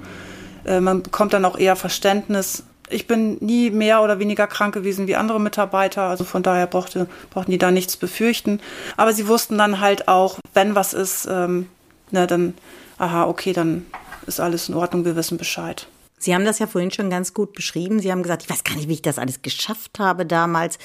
Äh, 0.64 0.81
man 0.81 1.02
bekommt 1.02 1.33
dann 1.33 1.45
auch 1.45 1.59
eher 1.59 1.76
Verständnis. 1.76 2.64
Ich 2.91 3.07
bin 3.07 3.38
nie 3.41 3.71
mehr 3.71 4.02
oder 4.02 4.19
weniger 4.19 4.47
krank 4.47 4.75
gewesen 4.75 5.07
wie 5.07 5.17
andere 5.17 5.41
Mitarbeiter, 5.41 6.02
also 6.02 6.25
von 6.25 6.43
daher 6.43 6.67
brauchte, 6.67 7.09
brauchten 7.31 7.50
die 7.50 7.59
da 7.59 7.71
nichts 7.71 7.97
befürchten. 7.97 8.61
Aber 8.99 9.14
sie 9.14 9.29
wussten 9.29 9.57
dann 9.57 9.81
halt 9.81 10.09
auch, 10.09 10.38
wenn 10.52 10.75
was 10.75 10.93
ist, 10.93 11.26
ähm, 11.31 11.69
ne, 12.11 12.26
dann, 12.26 12.52
aha, 12.99 13.25
okay, 13.25 13.55
dann 13.55 13.87
ist 14.26 14.41
alles 14.41 14.69
in 14.69 14.75
Ordnung, 14.75 15.07
wir 15.07 15.17
wissen 15.17 15.38
Bescheid. 15.38 15.87
Sie 16.23 16.35
haben 16.35 16.45
das 16.45 16.61
ja 16.61 16.67
vorhin 16.67 16.93
schon 16.93 17.11
ganz 17.11 17.35
gut 17.35 17.52
beschrieben. 17.52 17.99
Sie 17.99 18.12
haben 18.12 18.23
gesagt, 18.23 18.45
ich 18.45 18.50
weiß 18.50 18.62
gar 18.62 18.76
nicht, 18.76 18.88
wie 18.88 18.95
ich 18.95 19.02
das 19.02 19.19
alles 19.19 19.43
geschafft 19.43 19.99
habe 19.99 20.25
damals. 20.25 20.79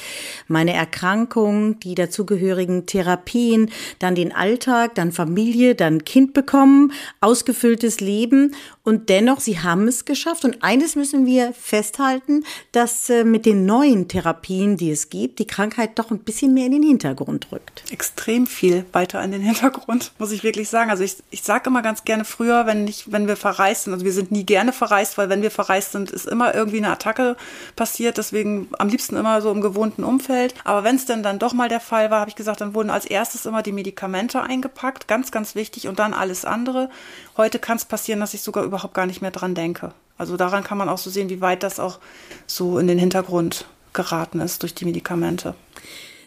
Meine 0.47 0.73
Erkrankung, 0.73 1.79
die 1.79 1.93
dazugehörigen 1.93 2.87
Therapien, 2.87 3.69
dann 3.99 4.15
den 4.15 4.33
Alltag, 4.33 4.95
dann 4.95 5.11
Familie, 5.11 5.75
dann 5.75 6.05
Kind 6.05 6.33
bekommen, 6.33 6.91
ausgefülltes 7.21 7.99
Leben. 7.99 8.55
Und 8.83 9.09
dennoch, 9.09 9.39
Sie 9.39 9.59
haben 9.59 9.87
es 9.87 10.05
geschafft. 10.05 10.43
Und 10.45 10.63
eines 10.63 10.95
müssen 10.95 11.25
wir 11.25 11.53
festhalten, 11.53 12.43
dass 12.71 13.09
äh, 13.09 13.23
mit 13.23 13.45
den 13.45 13.65
neuen 13.65 14.07
Therapien, 14.07 14.77
die 14.77 14.91
es 14.91 15.09
gibt, 15.09 15.39
die 15.39 15.47
Krankheit 15.47 15.99
doch 15.99 16.09
ein 16.09 16.19
bisschen 16.19 16.53
mehr 16.53 16.65
in 16.65 16.71
den 16.71 16.83
Hintergrund 16.83 17.51
rückt. 17.51 17.83
Extrem 17.91 18.47
viel 18.47 18.85
weiter 18.93 19.23
in 19.23 19.31
den 19.31 19.41
Hintergrund, 19.41 20.13
muss 20.17 20.31
ich 20.31 20.43
wirklich 20.43 20.69
sagen. 20.69 20.89
Also 20.89 21.03
ich, 21.03 21.17
ich 21.29 21.43
sage 21.43 21.69
immer 21.69 21.81
ganz 21.81 22.05
gerne 22.05 22.25
früher, 22.25 22.65
wenn, 22.65 22.87
ich, 22.87 23.11
wenn 23.11 23.27
wir 23.27 23.35
verreist 23.35 23.83
sind, 23.83 23.93
also 23.93 24.05
wir 24.05 24.13
sind 24.13 24.31
nie 24.31 24.45
gerne 24.45 24.73
verreist, 24.73 25.17
weil 25.17 25.26
wenn 25.29 25.41
wir 25.41 25.51
verreist 25.51 25.91
sind, 25.91 26.11
ist 26.11 26.27
immer 26.27 26.53
irgendwie 26.55 26.77
eine 26.77 26.91
Attacke 26.91 27.35
passiert. 27.75 28.17
Deswegen 28.17 28.69
am 28.79 28.89
liebsten 28.89 29.15
immer 29.15 29.41
so 29.41 29.51
im 29.51 29.61
gewohnten 29.61 30.03
Umfeld. 30.03 30.53
Aber 30.63 30.83
wenn 30.83 30.95
es 30.95 31.05
denn 31.05 31.23
dann 31.23 31.39
doch 31.39 31.53
mal 31.53 31.69
der 31.69 31.79
Fall 31.79 32.11
war, 32.11 32.21
habe 32.21 32.29
ich 32.29 32.35
gesagt, 32.35 32.61
dann 32.61 32.73
wurden 32.73 32.89
als 32.89 33.05
erstes 33.05 33.45
immer 33.45 33.63
die 33.63 33.71
Medikamente 33.71 34.41
eingepackt. 34.41 35.07
Ganz, 35.07 35.31
ganz 35.31 35.55
wichtig. 35.55 35.87
Und 35.87 35.99
dann 35.99 36.13
alles 36.13 36.45
andere. 36.45 36.89
Heute 37.37 37.59
kann 37.59 37.77
es 37.77 37.85
passieren, 37.85 38.19
dass 38.19 38.33
ich 38.33 38.41
sogar 38.41 38.63
überhaupt 38.63 38.93
gar 38.93 39.05
nicht 39.05 39.21
mehr 39.21 39.31
dran 39.31 39.55
denke. 39.55 39.93
Also 40.17 40.37
daran 40.37 40.63
kann 40.63 40.77
man 40.77 40.89
auch 40.89 40.97
so 40.97 41.09
sehen, 41.09 41.29
wie 41.29 41.41
weit 41.41 41.63
das 41.63 41.79
auch 41.79 41.99
so 42.47 42.79
in 42.79 42.87
den 42.87 42.97
Hintergrund 42.97 43.65
geraten 43.93 44.39
ist 44.39 44.63
durch 44.63 44.73
die 44.73 44.85
Medikamente. 44.85 45.55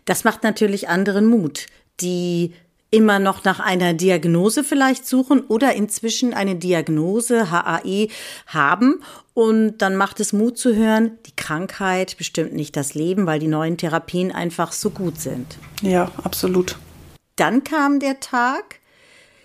Das 0.05 0.25
macht 0.25 0.43
natürlich 0.43 0.89
anderen 0.89 1.27
Mut, 1.27 1.67
die 2.01 2.55
immer 2.91 3.19
noch 3.19 3.45
nach 3.45 3.61
einer 3.61 3.95
Diagnose 3.95 4.65
vielleicht 4.65 5.07
suchen 5.07 5.41
oder 5.43 5.75
inzwischen 5.75 6.35
eine 6.35 6.57
Diagnose 6.57 7.51
HAE 7.51 8.09
haben. 8.47 9.03
Und 9.33 9.79
dann 9.79 9.97
macht 9.97 10.21
es 10.21 10.33
Mut 10.33 10.59
zu 10.59 10.75
hören, 10.75 11.19
die 11.27 11.37
Krankheit 11.37 12.17
bestimmt 12.19 12.53
nicht 12.53 12.77
das 12.77 12.95
Leben, 12.95 13.27
weil 13.27 13.39
die 13.39 13.47
neuen 13.47 13.77
Therapien 13.77 14.33
einfach 14.33 14.73
so 14.73 14.91
gut 14.91 15.21
sind. 15.21 15.57
Ja, 15.83 16.11
absolut. 16.25 16.77
Dann 17.37 17.65
kam 17.65 18.01
der 18.01 18.21
Tag. 18.21 18.81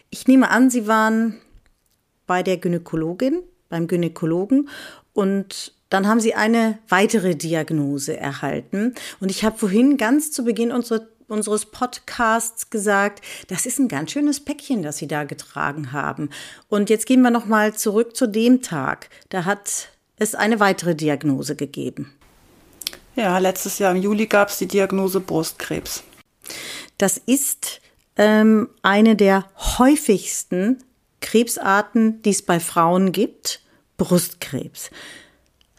Ich 0.10 0.28
nehme 0.28 0.50
an, 0.50 0.70
Sie 0.70 0.88
waren 0.88 1.40
bei 2.26 2.42
der 2.42 2.58
Gynäkologin, 2.58 3.44
beim 3.70 3.88
Gynäkologen 3.88 4.70
und 5.14 5.74
dann 5.90 6.08
haben 6.08 6.20
Sie 6.20 6.34
eine 6.34 6.80
weitere 6.90 7.36
Diagnose 7.36 8.18
erhalten. 8.18 8.96
Und 9.20 9.30
ich 9.30 9.46
habe 9.46 9.58
vorhin 9.58 9.98
ganz 9.98 10.32
zu 10.32 10.44
Beginn 10.44 10.72
unserer 10.72 11.08
unseres 11.28 11.66
Podcasts 11.66 12.70
gesagt, 12.70 13.22
das 13.48 13.66
ist 13.66 13.80
ein 13.80 13.88
ganz 13.88 14.12
schönes 14.12 14.44
Päckchen, 14.44 14.84
das 14.84 14.98
Sie 14.98 15.08
da 15.08 15.24
getragen 15.24 15.92
haben. 15.92 16.30
Und 16.70 16.90
jetzt 16.90 17.06
gehen 17.06 17.22
wir 17.22 17.32
noch 17.32 17.46
mal 17.46 17.74
zurück 17.74 18.16
zu 18.16 18.28
dem 18.28 18.62
Tag. 18.62 19.10
Da 19.30 19.46
hat 19.46 19.90
es 20.18 20.36
eine 20.36 20.60
weitere 20.60 20.96
Diagnose 20.96 21.56
gegeben. 21.56 22.14
Ja, 23.16 23.38
letztes 23.38 23.80
Jahr 23.80 23.96
im 23.96 24.02
Juli 24.02 24.28
gab 24.28 24.50
es 24.50 24.58
die 24.58 24.68
Diagnose 24.68 25.20
Brustkrebs. 25.20 26.04
Das 26.98 27.18
ist 27.18 27.82
ähm, 28.18 28.70
eine 28.82 29.16
der 29.16 29.46
häufigsten 29.78 30.84
Krebsarten, 31.22 32.22
die 32.22 32.32
es 32.32 32.42
bei 32.42 32.60
Frauen 32.60 33.12
gibt, 33.12 33.62
Brustkrebs. 33.98 34.92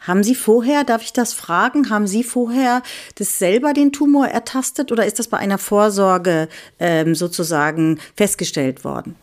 Haben 0.07 0.23
Sie 0.23 0.35
vorher, 0.35 0.85
darf 0.85 1.01
ich 1.01 1.11
das 1.11 1.33
fragen, 1.33 1.89
haben 1.89 2.07
Sie 2.07 2.23
vorher 2.23 2.81
das 3.15 3.37
selber 3.37 3.73
den 3.73 3.91
Tumor 3.91 4.27
ertastet 4.27 4.91
oder 4.91 5.05
ist 5.05 5.19
das 5.19 5.27
bei 5.27 5.37
einer 5.37 5.57
Vorsorge 5.57 6.47
ähm, 6.79 7.13
sozusagen 7.13 7.99
festgestellt 8.15 8.85
worden? 8.85 9.15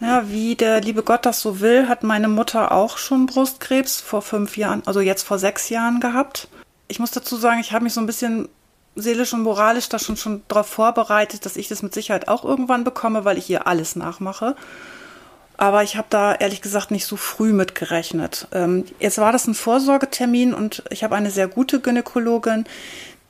Ja, 0.00 0.30
wie 0.30 0.54
der 0.54 0.80
liebe 0.80 1.02
Gott 1.02 1.26
das 1.26 1.40
so 1.40 1.60
will, 1.60 1.88
hat 1.88 2.04
meine 2.04 2.28
Mutter 2.28 2.72
auch 2.72 2.98
schon 2.98 3.26
Brustkrebs 3.26 4.00
vor 4.00 4.22
fünf 4.22 4.56
Jahren, 4.56 4.82
also 4.86 5.00
jetzt 5.00 5.22
vor 5.22 5.38
sechs 5.38 5.68
Jahren 5.68 5.98
gehabt. 5.98 6.48
Ich 6.88 6.98
muss 6.98 7.10
dazu 7.10 7.36
sagen, 7.36 7.60
ich 7.60 7.72
habe 7.72 7.84
mich 7.84 7.94
so 7.94 8.00
ein 8.00 8.06
bisschen 8.06 8.48
seelisch 8.96 9.32
und 9.32 9.42
moralisch 9.42 9.88
da 9.88 9.98
schon, 9.98 10.16
schon 10.16 10.42
darauf 10.46 10.68
vorbereitet, 10.68 11.44
dass 11.44 11.56
ich 11.56 11.68
das 11.68 11.82
mit 11.82 11.94
Sicherheit 11.94 12.28
auch 12.28 12.44
irgendwann 12.44 12.84
bekomme, 12.84 13.24
weil 13.24 13.38
ich 13.38 13.50
ihr 13.50 13.66
alles 13.66 13.96
nachmache. 13.96 14.54
Aber 15.56 15.82
ich 15.82 15.96
habe 15.96 16.08
da 16.10 16.34
ehrlich 16.34 16.62
gesagt 16.62 16.90
nicht 16.90 17.06
so 17.06 17.16
früh 17.16 17.52
mit 17.52 17.74
gerechnet. 17.74 18.48
Ähm, 18.52 18.84
jetzt 18.98 19.18
war 19.18 19.32
das 19.32 19.46
ein 19.46 19.54
Vorsorgetermin 19.54 20.52
und 20.52 20.82
ich 20.90 21.04
habe 21.04 21.14
eine 21.14 21.30
sehr 21.30 21.46
gute 21.46 21.80
Gynäkologin, 21.80 22.64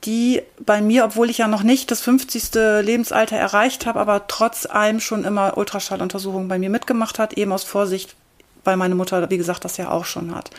die 0.05 0.41
bei 0.59 0.81
mir, 0.81 1.05
obwohl 1.05 1.29
ich 1.29 1.39
ja 1.39 1.47
noch 1.47 1.63
nicht 1.63 1.89
das 1.91 2.01
50. 2.01 2.53
Lebensalter 2.81 3.37
erreicht 3.37 3.85
habe, 3.85 3.99
aber 3.99 4.27
trotz 4.27 4.65
allem 4.65 4.99
schon 4.99 5.23
immer 5.23 5.57
Ultraschalluntersuchungen 5.57 6.47
bei 6.47 6.59
mir 6.59 6.69
mitgemacht 6.69 7.19
hat, 7.19 7.33
eben 7.33 7.51
aus 7.51 7.63
Vorsicht, 7.63 8.15
weil 8.63 8.77
meine 8.77 8.95
Mutter, 8.95 9.29
wie 9.29 9.37
gesagt, 9.37 9.65
das 9.65 9.77
ja 9.77 9.89
auch 9.91 10.05
schon 10.05 10.33
hat. 10.33 10.49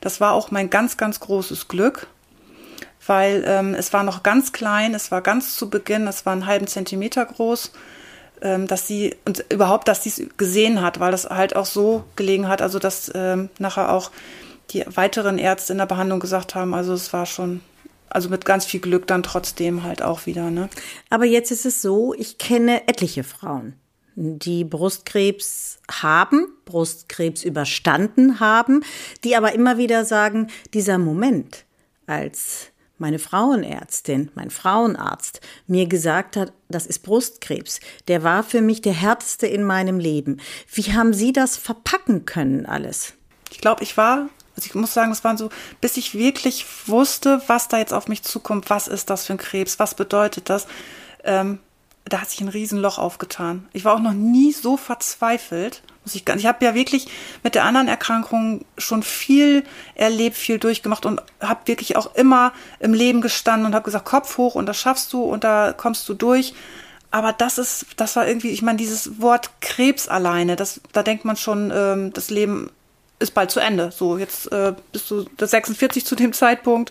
Das 0.00 0.20
war 0.20 0.32
auch 0.32 0.50
mein 0.50 0.70
ganz, 0.70 0.96
ganz 0.96 1.20
großes 1.20 1.68
Glück, 1.68 2.08
weil 3.06 3.44
ähm, 3.46 3.74
es 3.74 3.92
war 3.92 4.02
noch 4.02 4.22
ganz 4.22 4.52
klein, 4.52 4.94
es 4.94 5.10
war 5.10 5.20
ganz 5.20 5.56
zu 5.56 5.70
Beginn, 5.70 6.06
es 6.06 6.26
war 6.26 6.32
einen 6.32 6.46
halben 6.46 6.66
Zentimeter 6.66 7.24
groß 7.24 7.72
ähm, 8.42 8.66
dass 8.66 8.86
sie 8.86 9.16
und 9.24 9.44
überhaupt, 9.50 9.88
dass 9.88 10.02
sie 10.02 10.10
es 10.10 10.22
gesehen 10.36 10.82
hat, 10.82 11.00
weil 11.00 11.12
das 11.12 11.30
halt 11.30 11.56
auch 11.56 11.66
so 11.66 12.04
gelegen 12.16 12.48
hat, 12.48 12.60
also 12.60 12.78
dass 12.78 13.10
ähm, 13.14 13.48
nachher 13.58 13.92
auch 13.92 14.10
die 14.70 14.84
weiteren 14.86 15.38
Ärzte 15.38 15.72
in 15.72 15.78
der 15.78 15.86
Behandlung 15.86 16.20
gesagt 16.20 16.54
haben, 16.54 16.74
also 16.74 16.92
es 16.92 17.12
war 17.12 17.26
schon 17.26 17.60
also 18.08 18.28
mit 18.28 18.44
ganz 18.44 18.66
viel 18.66 18.80
Glück 18.80 19.06
dann 19.06 19.22
trotzdem 19.22 19.84
halt 19.84 20.02
auch 20.02 20.26
wieder. 20.26 20.50
Ne? 20.50 20.68
Aber 21.08 21.24
jetzt 21.24 21.50
ist 21.50 21.64
es 21.64 21.80
so, 21.80 22.14
ich 22.14 22.38
kenne 22.38 22.86
etliche 22.86 23.24
Frauen, 23.24 23.74
die 24.16 24.64
Brustkrebs 24.64 25.78
haben, 25.90 26.46
Brustkrebs 26.66 27.42
überstanden 27.42 28.40
haben, 28.40 28.84
die 29.24 29.36
aber 29.36 29.54
immer 29.54 29.78
wieder 29.78 30.04
sagen, 30.04 30.48
dieser 30.74 30.98
Moment, 30.98 31.64
als 32.06 32.71
meine 32.98 33.18
Frauenärztin, 33.18 34.30
mein 34.34 34.50
Frauenarzt 34.50 35.40
mir 35.66 35.86
gesagt 35.86 36.36
hat, 36.36 36.52
das 36.68 36.86
ist 36.86 37.00
Brustkrebs, 37.00 37.80
der 38.08 38.22
war 38.22 38.42
für 38.42 38.60
mich 38.60 38.80
der 38.80 38.92
härteste 38.92 39.46
in 39.46 39.64
meinem 39.64 39.98
Leben. 39.98 40.40
Wie 40.72 40.92
haben 40.92 41.12
Sie 41.12 41.32
das 41.32 41.56
verpacken 41.56 42.24
können 42.24 42.66
alles? 42.66 43.14
Ich 43.50 43.58
glaube, 43.58 43.82
ich 43.82 43.96
war 43.96 44.28
also 44.56 44.66
ich 44.66 44.74
muss 44.74 44.92
sagen, 44.92 45.12
es 45.12 45.24
waren 45.24 45.38
so, 45.38 45.48
bis 45.80 45.96
ich 45.96 46.14
wirklich 46.14 46.66
wusste, 46.86 47.40
was 47.46 47.68
da 47.68 47.78
jetzt 47.78 47.94
auf 47.94 48.08
mich 48.08 48.22
zukommt, 48.22 48.68
was 48.70 48.86
ist 48.86 49.08
das 49.08 49.26
für 49.26 49.32
ein 49.32 49.38
Krebs, 49.38 49.78
was 49.78 49.94
bedeutet 49.94 50.50
das, 50.50 50.66
ähm, 51.24 51.58
da 52.04 52.20
hat 52.20 52.30
sich 52.30 52.40
ein 52.40 52.48
Riesenloch 52.48 52.98
aufgetan. 52.98 53.68
Ich 53.72 53.84
war 53.84 53.94
auch 53.94 54.00
noch 54.00 54.12
nie 54.12 54.52
so 54.52 54.76
verzweifelt. 54.76 55.82
Muss 56.04 56.14
ich, 56.14 56.26
ich 56.28 56.46
habe 56.46 56.64
ja 56.64 56.74
wirklich 56.74 57.06
mit 57.42 57.54
der 57.54 57.64
anderen 57.64 57.88
Erkrankung 57.88 58.64
schon 58.76 59.02
viel 59.02 59.64
erlebt, 59.94 60.36
viel 60.36 60.58
durchgemacht 60.58 61.06
und 61.06 61.20
habe 61.40 61.60
wirklich 61.66 61.96
auch 61.96 62.14
immer 62.14 62.52
im 62.80 62.92
Leben 62.92 63.20
gestanden 63.20 63.66
und 63.66 63.74
habe 63.74 63.84
gesagt, 63.84 64.04
Kopf 64.04 64.36
hoch 64.36 64.54
und 64.56 64.66
das 64.66 64.78
schaffst 64.78 65.12
du 65.12 65.22
und 65.22 65.44
da 65.44 65.72
kommst 65.72 66.08
du 66.08 66.14
durch. 66.14 66.54
Aber 67.12 67.32
das 67.32 67.58
ist, 67.58 67.86
das 67.96 68.16
war 68.16 68.26
irgendwie, 68.26 68.50
ich 68.50 68.62
meine, 68.62 68.78
dieses 68.78 69.20
Wort 69.20 69.50
Krebs 69.60 70.08
alleine, 70.08 70.56
das, 70.56 70.80
da 70.92 71.02
denkt 71.02 71.24
man 71.24 71.36
schon, 71.36 71.70
ähm, 71.74 72.12
das 72.12 72.30
Leben 72.30 72.70
ist 73.18 73.34
bald 73.34 73.50
zu 73.50 73.60
Ende. 73.60 73.92
So, 73.92 74.18
jetzt 74.18 74.50
äh, 74.50 74.74
bist 74.92 75.10
du 75.10 75.26
46 75.38 76.04
zu 76.04 76.16
dem 76.16 76.32
Zeitpunkt 76.32 76.90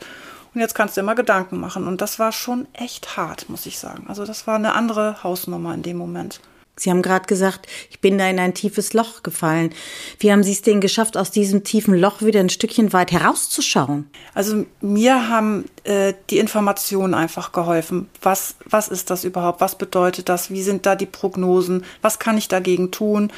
und 0.53 0.61
jetzt 0.61 0.75
kannst 0.75 0.95
du 0.95 1.01
immer 1.01 1.15
Gedanken 1.15 1.59
machen. 1.59 1.87
Und 1.87 2.01
das 2.01 2.19
war 2.19 2.31
schon 2.31 2.67
echt 2.73 3.17
hart, 3.17 3.49
muss 3.49 3.65
ich 3.65 3.79
sagen. 3.79 4.05
Also 4.07 4.25
das 4.25 4.47
war 4.47 4.55
eine 4.55 4.73
andere 4.73 5.23
Hausnummer 5.23 5.73
in 5.73 5.83
dem 5.83 5.97
Moment. 5.97 6.39
Sie 6.77 6.89
haben 6.89 7.01
gerade 7.01 7.25
gesagt, 7.25 7.67
ich 7.89 7.99
bin 7.99 8.17
da 8.17 8.27
in 8.29 8.39
ein 8.39 8.53
tiefes 8.53 8.93
Loch 8.93 9.23
gefallen. 9.23 9.71
Wie 10.19 10.31
haben 10.31 10.41
Sie 10.41 10.53
es 10.53 10.61
denn 10.61 10.81
geschafft, 10.81 11.17
aus 11.17 11.29
diesem 11.29 11.63
tiefen 11.63 11.93
Loch 11.95 12.21
wieder 12.21 12.39
ein 12.39 12.49
Stückchen 12.49 12.93
weit 12.93 13.11
herauszuschauen? 13.11 14.09
Also 14.33 14.65
mir 14.79 15.29
haben 15.29 15.65
äh, 15.83 16.13
die 16.29 16.39
Informationen 16.39 17.13
einfach 17.13 17.51
geholfen. 17.51 18.09
Was, 18.21 18.55
was 18.65 18.87
ist 18.87 19.09
das 19.09 19.25
überhaupt? 19.25 19.61
Was 19.61 19.77
bedeutet 19.77 20.29
das? 20.29 20.49
Wie 20.49 20.63
sind 20.63 20.85
da 20.85 20.95
die 20.95 21.05
Prognosen? 21.05 21.85
Was 22.01 22.19
kann 22.19 22.37
ich 22.37 22.47
dagegen 22.47 22.89
tun? 22.89 23.31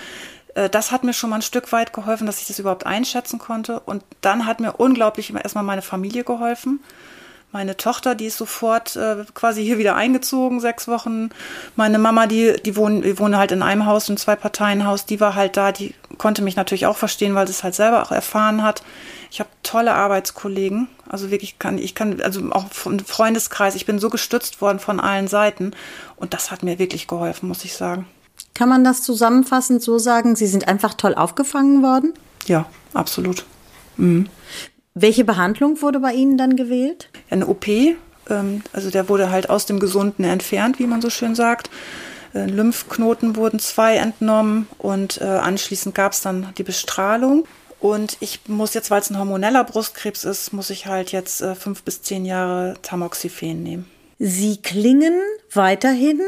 Äh, 0.54 0.70
das 0.70 0.92
hat 0.92 1.04
mir 1.04 1.14
schon 1.14 1.32
mal 1.32 1.38
ein 1.38 1.42
Stück 1.42 1.72
weit 1.72 1.92
geholfen, 1.92 2.28
dass 2.28 2.40
ich 2.40 2.48
das 2.48 2.60
überhaupt 2.60 2.86
einschätzen 2.86 3.40
konnte. 3.40 3.80
Und 3.80 4.04
dann 4.22 4.46
hat 4.46 4.60
mir 4.60 4.74
unglaublich 4.74 5.34
erstmal 5.34 5.64
meine 5.64 5.82
Familie 5.82 6.24
geholfen 6.24 6.80
meine 7.54 7.78
Tochter, 7.78 8.16
die 8.16 8.26
ist 8.26 8.38
sofort 8.38 8.96
äh, 8.96 9.26
quasi 9.36 9.64
hier 9.64 9.78
wieder 9.78 9.96
eingezogen, 9.96 10.60
sechs 10.60 10.88
Wochen. 10.88 11.30
Meine 11.76 12.00
Mama, 12.00 12.26
die, 12.26 12.56
die 12.66 12.76
wohnen, 12.76 13.04
die 13.04 13.20
wohnen 13.20 13.38
halt 13.38 13.52
in 13.52 13.62
einem 13.62 13.86
Haus, 13.86 14.10
ein 14.10 14.18
Zwei-Parteien-Haus, 14.18 15.06
die 15.06 15.20
war 15.20 15.36
halt 15.36 15.56
da, 15.56 15.72
die 15.72 15.94
konnte 16.18 16.42
mich 16.42 16.56
natürlich 16.56 16.88
auch 16.88 16.98
verstehen, 16.98 17.36
weil 17.36 17.46
sie 17.48 17.52
es 17.52 17.64
halt 17.64 17.76
selber 17.76 18.02
auch 18.02 18.12
erfahren 18.12 18.64
hat. 18.64 18.84
Ich 19.30 19.40
habe 19.40 19.50
tolle 19.62 19.94
Arbeitskollegen, 19.94 20.88
also 21.08 21.30
wirklich 21.30 21.60
kann, 21.60 21.78
ich 21.78 21.94
kann, 21.94 22.20
also 22.22 22.42
auch 22.52 22.72
vom 22.72 23.00
Freundeskreis, 23.00 23.76
ich 23.76 23.86
bin 23.86 24.00
so 24.00 24.10
gestützt 24.10 24.60
worden 24.60 24.80
von 24.80 25.00
allen 25.00 25.28
Seiten 25.28 25.72
und 26.16 26.34
das 26.34 26.50
hat 26.50 26.64
mir 26.64 26.80
wirklich 26.80 27.08
geholfen, 27.08 27.48
muss 27.48 27.64
ich 27.66 27.76
sagen. 27.76 28.08
Kann 28.56 28.70
man 28.70 28.84
das 28.84 29.04
zusammenfassend 29.04 29.82
so 29.82 30.00
sagen, 30.00 30.36
Sie 30.36 30.48
sind 30.48 30.68
einfach 30.68 30.96
toll 30.96 31.14
aufgefangen 31.14 31.84
worden? 31.84 32.14
Ja, 32.48 32.66
absolut. 32.94 33.46
Mhm. 33.98 34.28
Welche 34.96 35.24
Behandlung 35.24 35.82
wurde 35.82 36.00
bei 36.00 36.14
Ihnen 36.14 36.38
dann 36.38 36.56
gewählt? 36.56 37.10
Eine 37.30 37.48
OP, 37.48 37.68
ähm, 37.68 38.62
also 38.74 38.90
der 38.92 39.10
wurde 39.10 39.32
halt 39.32 39.50
aus 39.50 39.66
dem 39.66 39.80
Gesunden 39.80 40.24
entfernt, 40.24 40.80
wie 40.80 40.88
man 40.88 41.02
so 41.02 41.10
schön 41.10 41.36
sagt. 41.36 41.70
Äh, 42.34 42.46
Lymphknoten 42.46 43.36
wurden 43.36 43.60
zwei 43.60 43.96
entnommen 43.96 44.68
und 44.78 45.20
äh, 45.22 45.26
anschließend 45.26 45.96
gab 45.96 46.14
es 46.14 46.22
dann 46.22 46.54
die 46.58 46.64
Bestrahlung. 46.64 47.46
Und 47.80 48.18
ich 48.22 48.42
muss 48.48 48.74
jetzt, 48.76 48.92
weil 48.92 49.02
es 49.02 49.10
ein 49.10 49.18
hormoneller 49.18 49.64
Brustkrebs 49.64 50.24
ist, 50.24 50.54
muss 50.54 50.70
ich 50.70 50.86
halt 50.86 51.12
jetzt 51.12 51.42
äh, 51.42 51.56
fünf 51.56 51.84
bis 51.84 52.02
zehn 52.02 52.24
Jahre 52.24 52.76
Tamoxifen 52.82 53.62
nehmen. 53.62 53.86
Sie 54.20 54.58
klingen 54.58 55.20
weiterhin 55.52 56.22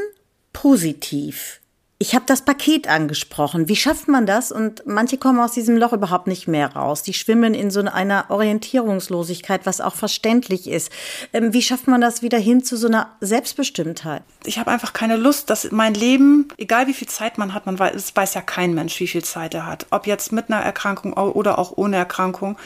positiv. 0.51 1.61
Ich 1.97 2.13
habe 2.13 2.25
das 2.27 2.41
Paket 2.41 2.89
angesprochen. 2.89 3.69
Wie 3.69 3.75
schafft 3.77 4.09
man 4.09 4.25
das? 4.25 4.51
Und 4.51 4.85
manche 4.85 5.17
kommen 5.17 5.39
aus 5.39 5.53
diesem 5.53 5.77
Loch 5.77 5.93
überhaupt 5.93 6.27
nicht 6.27 6.45
mehr 6.45 6.75
raus. 6.75 7.03
Die 7.03 7.13
schwimmen 7.13 7.53
in 7.53 7.71
so 7.71 7.79
einer 7.79 8.25
Orientierungslosigkeit, 8.27 9.65
was 9.65 9.79
auch 9.79 9.95
verständlich 9.95 10.67
ist. 10.67 10.91
Ähm, 11.31 11.53
wie 11.53 11.61
schafft 11.61 11.87
man 11.87 12.01
das 12.01 12.21
wieder 12.21 12.37
hin 12.37 12.65
zu 12.65 12.75
so 12.75 12.87
einer 12.87 13.15
Selbstbestimmtheit? 13.21 14.23
Ich 14.43 14.59
habe 14.59 14.71
einfach 14.71 14.91
keine 14.91 15.15
Lust, 15.15 15.49
dass 15.49 15.71
mein 15.71 15.93
Leben, 15.93 16.49
egal 16.57 16.87
wie 16.87 16.93
viel 16.93 17.07
Zeit 17.07 17.37
man 17.37 17.53
hat, 17.53 17.65
man 17.65 17.79
weiß, 17.79 17.95
es 17.95 18.13
weiß 18.13 18.33
ja 18.33 18.41
kein 18.41 18.73
Mensch, 18.73 18.99
wie 18.99 19.07
viel 19.07 19.23
Zeit 19.23 19.53
er 19.53 19.65
hat. 19.65 19.87
Ob 19.91 20.05
jetzt 20.05 20.33
mit 20.33 20.49
einer 20.49 20.61
Erkrankung 20.61 21.13
oder 21.13 21.57
auch 21.57 21.77
ohne 21.77 21.95
Erkrankung 21.95 22.57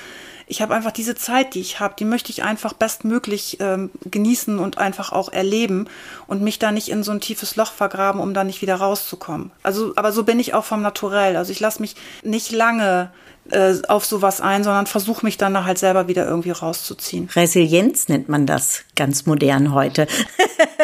ich 0.50 0.64
habe 0.64 0.74
einfach 0.74 0.92
diese 0.92 1.16
Zeit, 1.16 1.54
die 1.54 1.62
ich 1.62 1.80
habe, 1.80 1.94
die 1.98 2.06
möchte 2.06 2.32
ich 2.32 2.44
einfach 2.44 2.74
bestmöglich 2.74 3.58
ähm, 3.60 3.92
genießen 4.10 4.58
und 4.58 4.80
einfach 4.80 5.12
auch 5.12 5.32
erleben 5.32 5.88
und 6.26 6.42
mich 6.42 6.58
da 6.58 6.72
nicht 6.72 6.90
in 6.90 7.04
so 7.04 7.12
ein 7.12 7.22
tiefes 7.22 7.56
Loch 7.56 7.72
vergraben, 7.72 8.20
um 8.20 8.34
da 8.34 8.44
nicht 8.44 8.64
wieder 8.64 8.76
rauszukommen. 8.76 9.52
Also, 9.62 9.94
aber 9.96 10.12
so 10.12 10.24
bin 10.24 10.40
ich 10.40 10.56
auch 10.56 10.66
vom 10.66 10.82
Naturell. 10.82 11.38
Also 11.38 11.52
ich 11.52 11.60
lasse 11.60 11.82
mich 11.82 11.96
nicht 12.24 12.52
lange 12.52 13.12
äh, 13.52 13.76
auf 13.88 14.06
sowas 14.06 14.42
ein, 14.42 14.64
sondern 14.64 14.88
versuche 14.88 15.26
mich 15.26 15.38
dann 15.38 15.66
halt 15.66 15.78
selber 15.78 16.08
wieder 16.08 16.28
irgendwie 16.28 16.52
rauszuziehen. 16.52 17.30
Resilienz 17.36 18.08
nennt 18.08 18.30
man 18.30 18.46
das 18.46 18.84
ganz 18.96 19.26
modern 19.26 19.74
heute. 19.74 20.08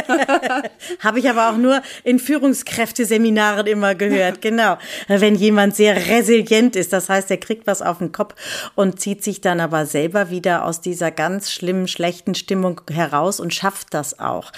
Habe 0.99 1.19
ich 1.19 1.29
aber 1.29 1.49
auch 1.49 1.57
nur 1.57 1.81
in 2.03 2.19
Führungskräfteseminaren 2.19 3.67
immer 3.67 3.95
gehört, 3.95 4.41
genau. 4.41 4.77
Wenn 5.07 5.35
jemand 5.35 5.75
sehr 5.75 5.95
resilient 6.07 6.75
ist, 6.75 6.93
das 6.93 7.09
heißt, 7.09 7.29
er 7.31 7.37
kriegt 7.37 7.67
was 7.67 7.81
auf 7.81 7.99
den 7.99 8.11
Kopf 8.11 8.35
und 8.75 8.99
zieht 8.99 9.23
sich 9.23 9.41
dann 9.41 9.59
aber 9.59 9.85
selber 9.85 10.29
wieder 10.29 10.65
aus 10.65 10.81
dieser 10.81 11.11
ganz 11.11 11.51
schlimmen, 11.51 11.87
schlechten 11.87 12.35
Stimmung 12.35 12.81
heraus 12.91 13.39
und 13.39 13.53
schafft 13.53 13.93
das 13.93 14.19
auch. 14.19 14.51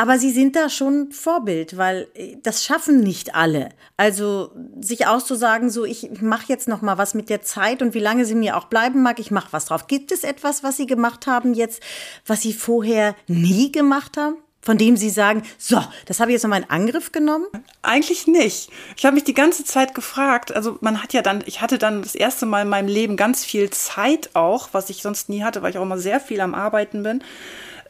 Aber 0.00 0.18
Sie 0.18 0.30
sind 0.30 0.56
da 0.56 0.70
schon 0.70 1.12
Vorbild, 1.12 1.76
weil 1.76 2.08
äh, 2.14 2.38
das 2.42 2.64
schaffen 2.64 3.00
nicht 3.00 3.34
alle. 3.34 3.68
Also 3.98 4.50
sich 4.80 5.06
auszusagen, 5.06 5.68
so 5.68 5.84
ich 5.84 6.22
mache 6.22 6.46
jetzt 6.46 6.68
noch 6.68 6.80
mal 6.80 6.96
was 6.96 7.12
mit 7.12 7.28
der 7.28 7.42
Zeit 7.42 7.82
und 7.82 7.92
wie 7.92 7.98
lange 7.98 8.24
sie 8.24 8.34
mir 8.34 8.56
auch 8.56 8.64
bleiben 8.64 9.02
mag, 9.02 9.18
ich 9.18 9.30
mache 9.30 9.48
was 9.50 9.66
drauf. 9.66 9.88
Gibt 9.88 10.10
es 10.10 10.24
etwas, 10.24 10.64
was 10.64 10.78
Sie 10.78 10.86
gemacht 10.86 11.26
haben 11.26 11.52
jetzt, 11.52 11.82
was 12.24 12.40
Sie 12.40 12.54
vorher 12.54 13.14
nie 13.28 13.72
gemacht 13.72 14.16
haben? 14.16 14.36
Von 14.62 14.78
dem 14.78 14.96
Sie 14.96 15.10
sagen, 15.10 15.42
so, 15.58 15.82
das 16.06 16.18
habe 16.18 16.30
ich 16.30 16.36
jetzt 16.36 16.44
nochmal 16.44 16.62
in 16.62 16.70
Angriff 16.70 17.12
genommen? 17.12 17.48
Eigentlich 17.82 18.26
nicht. 18.26 18.70
Ich 18.96 19.04
habe 19.04 19.16
mich 19.16 19.24
die 19.24 19.34
ganze 19.34 19.64
Zeit 19.64 19.94
gefragt, 19.94 20.50
also 20.50 20.78
man 20.80 21.02
hat 21.02 21.12
ja 21.12 21.20
dann, 21.20 21.42
ich 21.44 21.60
hatte 21.60 21.76
dann 21.76 22.00
das 22.00 22.14
erste 22.14 22.46
Mal 22.46 22.62
in 22.62 22.70
meinem 22.70 22.88
Leben 22.88 23.18
ganz 23.18 23.44
viel 23.44 23.68
Zeit 23.68 24.30
auch, 24.32 24.70
was 24.72 24.88
ich 24.88 25.02
sonst 25.02 25.28
nie 25.28 25.42
hatte, 25.42 25.60
weil 25.60 25.72
ich 25.72 25.78
auch 25.78 25.82
immer 25.82 25.98
sehr 25.98 26.20
viel 26.20 26.40
am 26.40 26.54
Arbeiten 26.54 27.02
bin. 27.02 27.22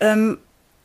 Ähm, 0.01 0.39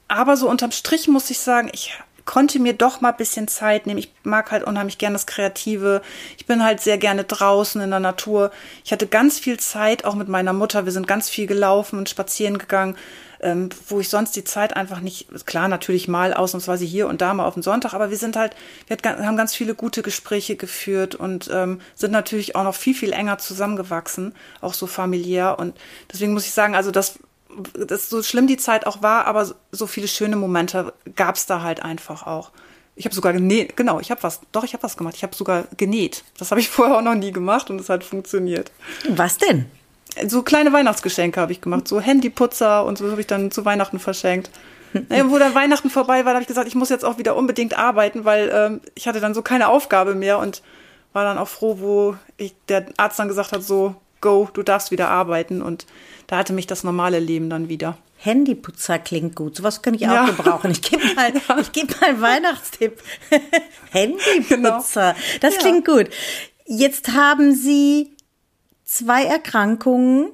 aber 0.07 0.37
so 0.37 0.49
unterm 0.49 0.71
Strich 0.71 1.07
muss 1.07 1.29
ich 1.29 1.39
sagen, 1.39 1.69
ich 1.73 1.93
konnte 2.25 2.59
mir 2.59 2.73
doch 2.73 3.01
mal 3.01 3.11
ein 3.11 3.17
bisschen 3.17 3.47
Zeit 3.47 3.85
nehmen. 3.85 3.99
Ich 3.99 4.11
mag 4.23 4.51
halt 4.51 4.63
unheimlich 4.63 4.97
gerne 4.97 5.13
das 5.13 5.27
Kreative. 5.27 6.01
Ich 6.37 6.45
bin 6.45 6.63
halt 6.63 6.81
sehr 6.81 6.97
gerne 6.97 7.23
draußen 7.23 7.79
in 7.81 7.91
der 7.91 7.99
Natur. 7.99 8.51
Ich 8.83 8.91
hatte 8.91 9.07
ganz 9.07 9.39
viel 9.39 9.59
Zeit, 9.59 10.05
auch 10.05 10.15
mit 10.15 10.27
meiner 10.27 10.53
Mutter. 10.53 10.85
Wir 10.85 10.91
sind 10.91 11.07
ganz 11.07 11.29
viel 11.29 11.45
gelaufen 11.45 11.99
und 11.99 12.09
spazieren 12.09 12.57
gegangen, 12.57 12.97
ähm, 13.41 13.69
wo 13.87 13.99
ich 13.99 14.09
sonst 14.09 14.35
die 14.35 14.43
Zeit 14.43 14.75
einfach 14.75 15.01
nicht, 15.01 15.27
klar, 15.45 15.67
natürlich 15.67 16.07
mal 16.07 16.33
ausnahmsweise 16.33 16.83
hier 16.83 17.07
und 17.07 17.21
da 17.21 17.33
mal 17.33 17.45
auf 17.45 17.53
den 17.53 17.63
Sonntag, 17.63 17.93
aber 17.93 18.09
wir 18.09 18.17
sind 18.17 18.35
halt, 18.37 18.55
wir 18.87 18.97
haben 19.03 19.37
ganz 19.37 19.53
viele 19.53 19.75
gute 19.75 20.01
Gespräche 20.01 20.55
geführt 20.55 21.13
und 21.13 21.49
ähm, 21.53 21.79
sind 21.93 22.11
natürlich 22.11 22.55
auch 22.55 22.63
noch 22.63 22.75
viel, 22.75 22.95
viel 22.95 23.13
enger 23.13 23.37
zusammengewachsen, 23.37 24.33
auch 24.61 24.73
so 24.73 24.87
familiär. 24.87 25.59
Und 25.59 25.77
deswegen 26.11 26.33
muss 26.33 26.45
ich 26.45 26.53
sagen, 26.53 26.75
also 26.75 26.89
das 26.89 27.19
das 27.73 28.09
so 28.09 28.23
schlimm 28.23 28.47
die 28.47 28.57
Zeit 28.57 28.85
auch 28.87 29.01
war, 29.01 29.25
aber 29.25 29.49
so 29.71 29.87
viele 29.87 30.07
schöne 30.07 30.35
Momente 30.35 30.93
gab 31.15 31.35
es 31.35 31.45
da 31.45 31.61
halt 31.61 31.81
einfach 31.81 32.25
auch. 32.25 32.51
Ich 32.95 33.05
habe 33.05 33.13
sogar 33.13 33.33
genäht, 33.33 33.75
genau, 33.75 33.99
ich 33.99 34.09
habe 34.11 34.23
was, 34.23 34.39
doch, 34.51 34.63
ich 34.63 34.73
habe 34.73 34.83
was 34.83 34.95
gemacht. 34.95 35.15
Ich 35.17 35.23
habe 35.23 35.35
sogar 35.35 35.65
genäht. 35.75 36.23
Das 36.37 36.51
habe 36.51 36.61
ich 36.61 36.69
vorher 36.71 36.97
auch 36.97 37.01
noch 37.01 37.15
nie 37.15 37.31
gemacht 37.31 37.69
und 37.69 37.79
es 37.79 37.89
hat 37.89 38.03
funktioniert. 38.03 38.71
Was 39.09 39.37
denn? 39.37 39.65
So 40.27 40.43
kleine 40.43 40.71
Weihnachtsgeschenke 40.71 41.41
habe 41.41 41.51
ich 41.51 41.59
gemacht, 41.59 41.87
so 41.87 41.99
Handyputzer 41.99 42.85
und 42.85 42.97
so 42.97 43.11
habe 43.11 43.19
ich 43.19 43.27
dann 43.27 43.51
zu 43.51 43.65
Weihnachten 43.65 43.99
verschenkt. 43.99 44.49
Naja, 45.09 45.29
wo 45.29 45.37
dann 45.37 45.53
Weihnachten 45.53 45.89
vorbei 45.89 46.23
war, 46.23 46.33
habe 46.33 46.41
ich 46.41 46.47
gesagt, 46.47 46.69
ich 46.69 46.75
muss 46.75 46.89
jetzt 46.89 47.03
auch 47.03 47.17
wieder 47.17 47.35
unbedingt 47.35 47.77
arbeiten, 47.77 48.23
weil 48.23 48.49
ähm, 48.53 48.81
ich 48.95 49.07
hatte 49.07 49.19
dann 49.19 49.33
so 49.33 49.41
keine 49.41 49.67
Aufgabe 49.67 50.15
mehr 50.15 50.39
und 50.39 50.61
war 51.11 51.25
dann 51.25 51.37
auch 51.37 51.49
froh, 51.49 51.77
wo 51.79 52.15
ich, 52.37 52.55
der 52.69 52.85
Arzt 52.97 53.19
dann 53.19 53.27
gesagt 53.27 53.51
hat, 53.51 53.63
so, 53.63 53.95
go, 54.21 54.49
du 54.53 54.63
darfst 54.63 54.91
wieder 54.91 55.09
arbeiten 55.09 55.61
und 55.61 55.85
da 56.27 56.37
hatte 56.37 56.53
mich 56.53 56.67
das 56.67 56.83
normale 56.83 57.19
Leben 57.19 57.49
dann 57.49 57.69
wieder. 57.69 57.97
Handyputzer 58.17 58.97
klingt 58.97 59.35
gut. 59.35 59.57
Sowas 59.57 59.81
könnte 59.81 59.99
ich 60.03 60.09
auch 60.09 60.13
ja. 60.13 60.25
gebrauchen. 60.25 60.71
Ich 60.71 60.81
gebe 60.81 61.13
mal, 61.13 61.31
ja. 61.47 61.59
ich 61.59 61.71
gebe 61.71 61.93
mal 61.99 62.09
einen 62.09 62.21
Weihnachtstipp. 62.21 63.01
Handyputzer. 63.91 65.13
Genau. 65.13 65.39
Das 65.41 65.55
ja. 65.55 65.61
klingt 65.61 65.85
gut. 65.85 66.09
Jetzt 66.65 67.09
haben 67.13 67.53
Sie 67.53 68.15
zwei 68.83 69.25
Erkrankungen, 69.25 70.31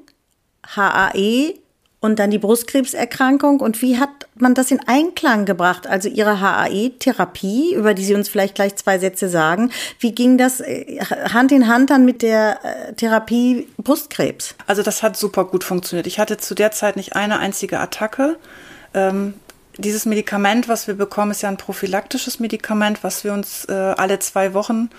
HAE 0.65 1.60
und 2.01 2.17
dann 2.17 2.31
die 2.31 2.39
Brustkrebserkrankung. 2.39 3.61
Und 3.61 3.81
wie 3.81 3.99
hat 3.99 4.09
man 4.35 4.55
das 4.55 4.71
in 4.71 4.79
Einklang 4.87 5.45
gebracht? 5.45 5.87
Also 5.87 6.09
Ihre 6.09 6.41
HAE-Therapie, 6.41 7.75
über 7.75 7.93
die 7.93 8.03
Sie 8.03 8.15
uns 8.15 8.27
vielleicht 8.27 8.55
gleich 8.55 8.75
zwei 8.75 8.99
Sätze 8.99 9.29
sagen. 9.29 9.71
Wie 9.99 10.11
ging 10.11 10.37
das 10.37 10.59
äh, 10.59 10.99
Hand 10.99 11.51
in 11.51 11.67
Hand 11.67 11.91
dann 11.91 12.03
mit 12.03 12.23
der 12.23 12.59
äh, 12.63 12.93
Therapie 12.93 13.67
Brustkrebs? 13.77 14.55
Also 14.65 14.81
das 14.81 15.03
hat 15.03 15.15
super 15.15 15.45
gut 15.45 15.63
funktioniert. 15.63 16.07
Ich 16.07 16.19
hatte 16.19 16.37
zu 16.37 16.55
der 16.55 16.71
Zeit 16.71 16.95
nicht 16.95 17.15
eine 17.15 17.39
einzige 17.39 17.79
Attacke. 17.79 18.37
Ähm, 18.95 19.35
dieses 19.77 20.05
Medikament, 20.05 20.67
was 20.67 20.87
wir 20.87 20.95
bekommen, 20.95 21.31
ist 21.31 21.43
ja 21.43 21.49
ein 21.49 21.57
prophylaktisches 21.57 22.39
Medikament, 22.39 23.03
was 23.03 23.23
wir 23.23 23.31
uns 23.31 23.65
äh, 23.65 23.73
alle 23.73 24.17
zwei 24.19 24.53
Wochen 24.55 24.89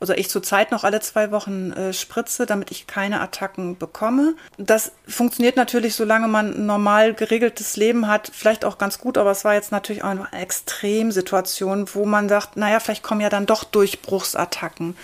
also 0.00 0.12
ich 0.12 0.28
zurzeit 0.28 0.70
noch 0.70 0.84
alle 0.84 1.00
zwei 1.00 1.30
Wochen 1.30 1.72
äh, 1.72 1.92
spritze, 1.92 2.46
damit 2.46 2.70
ich 2.70 2.86
keine 2.86 3.20
Attacken 3.20 3.78
bekomme. 3.78 4.34
Das 4.56 4.92
funktioniert 5.06 5.56
natürlich, 5.56 5.94
solange 5.94 6.28
man 6.28 6.54
ein 6.54 6.66
normal 6.66 7.14
geregeltes 7.14 7.76
Leben 7.76 8.06
hat, 8.06 8.30
vielleicht 8.32 8.64
auch 8.64 8.78
ganz 8.78 8.98
gut, 8.98 9.18
aber 9.18 9.30
es 9.30 9.44
war 9.44 9.54
jetzt 9.54 9.72
natürlich 9.72 10.04
auch 10.04 10.10
eine 10.10 10.28
Extremsituation, 10.32 11.86
wo 11.94 12.04
man 12.04 12.28
sagt, 12.28 12.56
naja, 12.56 12.78
vielleicht 12.80 13.02
kommen 13.02 13.20
ja 13.20 13.28
dann 13.28 13.46
doch 13.46 13.64
Durchbruchsattacken, 13.64 14.96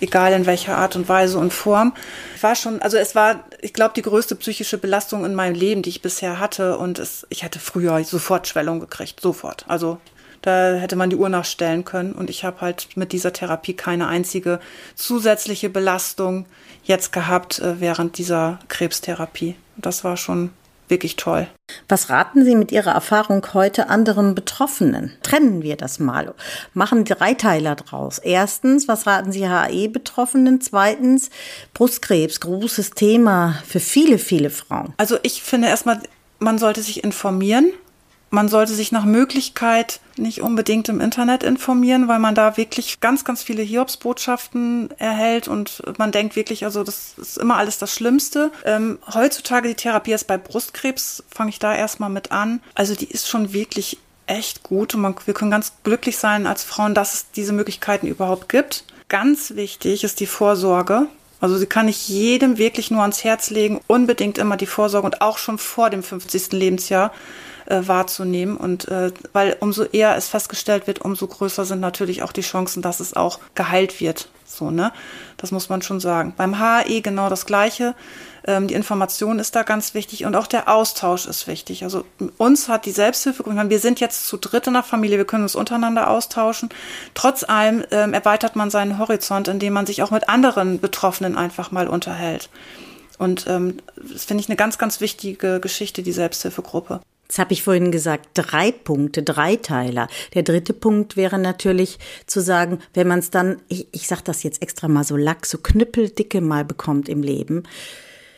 egal 0.00 0.32
in 0.32 0.46
welcher 0.46 0.76
Art 0.76 0.96
und 0.96 1.08
Weise 1.08 1.38
und 1.38 1.52
Form. 1.52 1.94
War 2.40 2.56
schon, 2.56 2.82
also 2.82 2.96
es 2.96 3.14
war, 3.14 3.44
ich 3.60 3.72
glaube, 3.72 3.94
die 3.94 4.02
größte 4.02 4.34
psychische 4.34 4.78
Belastung 4.78 5.24
in 5.24 5.34
meinem 5.34 5.54
Leben, 5.54 5.82
die 5.82 5.90
ich 5.90 6.02
bisher 6.02 6.40
hatte 6.40 6.76
und 6.78 6.98
es, 6.98 7.26
ich 7.28 7.44
hatte 7.44 7.60
früher 7.60 8.02
sofort 8.04 8.48
Schwellung 8.48 8.80
gekriegt, 8.80 9.20
sofort. 9.20 9.64
Also 9.68 9.98
da 10.42 10.74
hätte 10.74 10.96
man 10.96 11.10
die 11.10 11.16
Uhr 11.16 11.28
nachstellen 11.28 11.84
können. 11.84 12.12
Und 12.12 12.30
ich 12.30 12.44
habe 12.44 12.60
halt 12.60 12.88
mit 12.96 13.12
dieser 13.12 13.32
Therapie 13.32 13.74
keine 13.74 14.08
einzige 14.08 14.60
zusätzliche 14.94 15.68
Belastung 15.68 16.46
jetzt 16.84 17.12
gehabt 17.12 17.58
äh, 17.58 17.80
während 17.80 18.18
dieser 18.18 18.58
Krebstherapie. 18.68 19.56
Das 19.76 20.04
war 20.04 20.16
schon 20.16 20.50
wirklich 20.90 21.16
toll. 21.16 21.46
Was 21.88 22.10
raten 22.10 22.44
Sie 22.44 22.56
mit 22.56 22.72
Ihrer 22.72 22.90
Erfahrung 22.90 23.46
heute 23.54 23.88
anderen 23.88 24.34
Betroffenen? 24.34 25.12
Trennen 25.22 25.62
wir 25.62 25.76
das 25.76 26.00
mal. 26.00 26.34
Machen 26.74 27.04
Dreiteiler 27.04 27.76
draus. 27.76 28.18
Erstens, 28.18 28.88
was 28.88 29.06
raten 29.06 29.30
Sie 29.30 29.48
HAE-Betroffenen? 29.48 30.60
Zweitens, 30.60 31.30
Brustkrebs, 31.74 32.40
großes 32.40 32.90
Thema 32.90 33.62
für 33.64 33.80
viele, 33.80 34.18
viele 34.18 34.50
Frauen. 34.50 34.92
Also 34.96 35.16
ich 35.22 35.42
finde 35.42 35.68
erstmal, 35.68 36.00
man 36.40 36.58
sollte 36.58 36.82
sich 36.82 37.04
informieren 37.04 37.72
man 38.30 38.48
sollte 38.48 38.72
sich 38.74 38.92
nach 38.92 39.04
Möglichkeit 39.04 40.00
nicht 40.16 40.40
unbedingt 40.40 40.88
im 40.88 41.00
Internet 41.00 41.42
informieren, 41.42 42.06
weil 42.06 42.20
man 42.20 42.34
da 42.34 42.56
wirklich 42.56 43.00
ganz, 43.00 43.24
ganz 43.24 43.42
viele 43.42 43.62
Hiobsbotschaften 43.62 44.90
erhält 44.98 45.48
und 45.48 45.82
man 45.98 46.12
denkt 46.12 46.36
wirklich, 46.36 46.64
also 46.64 46.84
das 46.84 47.14
ist 47.18 47.38
immer 47.38 47.56
alles 47.56 47.78
das 47.78 47.92
Schlimmste. 47.92 48.52
Ähm, 48.64 48.98
heutzutage 49.12 49.68
die 49.68 49.74
Therapie 49.74 50.12
ist 50.12 50.26
bei 50.26 50.38
Brustkrebs, 50.38 51.24
fange 51.28 51.50
ich 51.50 51.58
da 51.58 51.74
erstmal 51.74 52.10
mit 52.10 52.30
an. 52.30 52.60
Also 52.74 52.94
die 52.94 53.10
ist 53.10 53.28
schon 53.28 53.52
wirklich 53.52 53.98
echt 54.26 54.62
gut 54.62 54.94
und 54.94 55.00
man, 55.00 55.14
wir 55.24 55.34
können 55.34 55.50
ganz 55.50 55.72
glücklich 55.82 56.16
sein 56.16 56.46
als 56.46 56.62
Frauen, 56.62 56.94
dass 56.94 57.14
es 57.14 57.30
diese 57.32 57.52
Möglichkeiten 57.52 58.06
überhaupt 58.06 58.48
gibt. 58.48 58.84
Ganz 59.08 59.56
wichtig 59.56 60.04
ist 60.04 60.20
die 60.20 60.26
Vorsorge. 60.26 61.08
Also 61.40 61.56
sie 61.56 61.66
kann 61.66 61.88
ich 61.88 62.06
jedem 62.08 62.58
wirklich 62.58 62.90
nur 62.90 63.02
ans 63.02 63.24
Herz 63.24 63.50
legen, 63.50 63.80
unbedingt 63.86 64.38
immer 64.38 64.56
die 64.56 64.66
Vorsorge 64.66 65.06
und 65.06 65.20
auch 65.20 65.38
schon 65.38 65.58
vor 65.58 65.90
dem 65.90 66.02
50. 66.02 66.52
Lebensjahr 66.52 67.12
äh, 67.70 67.86
wahrzunehmen. 67.86 68.56
Und 68.56 68.88
äh, 68.88 69.12
weil 69.32 69.56
umso 69.60 69.84
eher 69.84 70.16
es 70.16 70.28
festgestellt 70.28 70.86
wird, 70.86 71.00
umso 71.00 71.26
größer 71.26 71.64
sind 71.64 71.80
natürlich 71.80 72.22
auch 72.22 72.32
die 72.32 72.40
Chancen, 72.42 72.82
dass 72.82 73.00
es 73.00 73.14
auch 73.14 73.38
geheilt 73.54 74.00
wird. 74.00 74.28
So, 74.44 74.70
ne? 74.70 74.92
Das 75.36 75.52
muss 75.52 75.68
man 75.68 75.80
schon 75.80 76.00
sagen. 76.00 76.34
Beim 76.36 76.58
HAE 76.58 77.00
genau 77.00 77.30
das 77.30 77.46
Gleiche. 77.46 77.94
Ähm, 78.44 78.66
die 78.66 78.74
Information 78.74 79.38
ist 79.38 79.54
da 79.54 79.62
ganz 79.62 79.94
wichtig 79.94 80.24
und 80.24 80.34
auch 80.34 80.46
der 80.46 80.68
Austausch 80.68 81.26
ist 81.26 81.46
wichtig. 81.46 81.84
Also 81.84 82.04
uns 82.36 82.68
hat 82.68 82.86
die 82.86 82.90
Selbsthilfe, 82.90 83.44
wir 83.46 83.78
sind 83.78 84.00
jetzt 84.00 84.26
zu 84.26 84.36
dritt 84.38 84.66
in 84.66 84.72
der 84.72 84.82
Familie, 84.82 85.18
wir 85.18 85.24
können 85.24 85.44
uns 85.44 85.54
untereinander 85.54 86.10
austauschen. 86.10 86.70
Trotz 87.14 87.44
allem 87.44 87.84
ähm, 87.90 88.12
erweitert 88.12 88.56
man 88.56 88.70
seinen 88.70 88.98
Horizont, 88.98 89.46
indem 89.46 89.72
man 89.74 89.86
sich 89.86 90.02
auch 90.02 90.10
mit 90.10 90.28
anderen 90.28 90.80
Betroffenen 90.80 91.36
einfach 91.36 91.70
mal 91.70 91.86
unterhält. 91.86 92.50
Und 93.18 93.46
ähm, 93.48 93.76
das 93.96 94.24
finde 94.24 94.42
ich 94.42 94.48
eine 94.48 94.56
ganz, 94.56 94.78
ganz 94.78 95.00
wichtige 95.00 95.60
Geschichte, 95.60 96.02
die 96.02 96.12
Selbsthilfegruppe. 96.12 97.00
Jetzt 97.30 97.38
habe 97.38 97.52
ich 97.52 97.62
vorhin 97.62 97.92
gesagt, 97.92 98.30
drei 98.34 98.72
Punkte, 98.72 99.22
drei 99.22 99.54
Teiler. 99.54 100.08
Der 100.34 100.42
dritte 100.42 100.72
Punkt 100.72 101.16
wäre 101.16 101.38
natürlich 101.38 102.00
zu 102.26 102.40
sagen, 102.40 102.80
wenn 102.92 103.06
man 103.06 103.20
es 103.20 103.30
dann, 103.30 103.62
ich, 103.68 103.86
ich 103.92 104.08
sage 104.08 104.22
das 104.24 104.42
jetzt 104.42 104.60
extra 104.62 104.88
mal 104.88 105.04
so 105.04 105.16
lack, 105.16 105.46
so 105.46 105.56
knüppeldicke 105.58 106.40
mal 106.40 106.64
bekommt 106.64 107.08
im 107.08 107.22
Leben. 107.22 107.62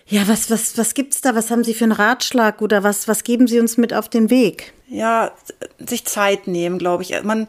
Ja, 0.07 0.29
was, 0.29 0.51
was, 0.51 0.77
was 0.77 0.93
gibt's 0.93 1.23
da? 1.23 1.35
Was 1.35 1.51
haben 1.51 1.65
Sie 1.65 1.73
für 1.73 1.85
einen 1.85 1.95
Ratschlag 1.95 2.61
oder 2.61 2.83
was, 2.83 3.09
was 3.09 3.25
geben 3.25 3.47
Sie 3.47 3.61
uns 3.61 3.79
mit 3.79 3.95
auf 3.95 4.11
den 4.11 4.29
Weg? 4.29 4.75
Ja, 4.89 5.33
sich 5.79 6.05
Zeit 6.05 6.47
nehmen, 6.47 6.79
glaube 6.79 7.03
ich. 7.03 7.15
Man, 7.23 7.49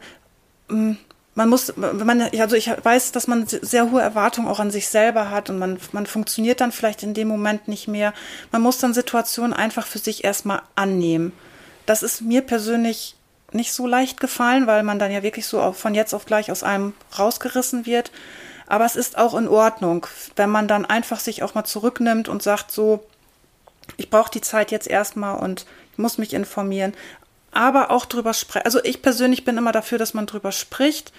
mm, 0.68 0.92
man 1.34 1.48
muss, 1.48 1.76
man, 1.76 2.22
also 2.22 2.54
ich 2.54 2.70
weiß, 2.70 3.12
dass 3.12 3.26
man 3.26 3.46
sehr 3.46 3.90
hohe 3.90 4.00
Erwartungen 4.00 4.48
auch 4.48 4.60
an 4.60 4.70
sich 4.70 4.88
selber 4.88 5.30
hat 5.30 5.50
und 5.50 5.58
man, 5.58 5.78
man 5.92 6.06
funktioniert 6.06 6.60
dann 6.60 6.70
vielleicht 6.70 7.02
in 7.02 7.14
dem 7.14 7.28
Moment 7.28 7.66
nicht 7.66 7.88
mehr. 7.88 8.14
Man 8.52 8.62
muss 8.62 8.78
dann 8.78 8.94
Situationen 8.94 9.52
einfach 9.52 9.86
für 9.86 9.98
sich 9.98 10.22
erstmal 10.22 10.62
annehmen. 10.76 11.32
Das 11.86 12.02
ist 12.02 12.20
mir 12.20 12.42
persönlich 12.42 13.16
nicht 13.52 13.72
so 13.72 13.86
leicht 13.86 14.20
gefallen, 14.20 14.66
weil 14.66 14.82
man 14.84 14.98
dann 14.98 15.10
ja 15.10 15.22
wirklich 15.22 15.46
so 15.46 15.72
von 15.72 15.94
jetzt 15.94 16.14
auf 16.14 16.24
gleich 16.24 16.50
aus 16.50 16.62
einem 16.62 16.94
rausgerissen 17.18 17.84
wird. 17.84 18.12
Aber 18.66 18.84
es 18.84 18.96
ist 18.96 19.18
auch 19.18 19.34
in 19.34 19.48
Ordnung, 19.48 20.06
wenn 20.36 20.50
man 20.50 20.68
dann 20.68 20.86
einfach 20.86 21.20
sich 21.20 21.42
auch 21.42 21.54
mal 21.54 21.64
zurücknimmt 21.64 22.28
und 22.28 22.42
sagt 22.42 22.70
so, 22.70 23.04
ich 23.96 24.08
brauche 24.08 24.30
die 24.30 24.40
Zeit 24.40 24.70
jetzt 24.70 24.88
erstmal 24.88 25.38
und 25.38 25.66
ich 25.92 25.98
muss 25.98 26.16
mich 26.16 26.32
informieren 26.32 26.94
aber 27.54 27.90
auch 27.90 28.06
drüber 28.06 28.34
sprechen. 28.34 28.66
Also 28.66 28.82
ich 28.82 29.02
persönlich 29.02 29.44
bin 29.44 29.58
immer 29.58 29.72
dafür, 29.72 29.98
dass 29.98 30.14
man 30.14 30.26
drüber 30.26 30.52
spricht, 30.52 31.12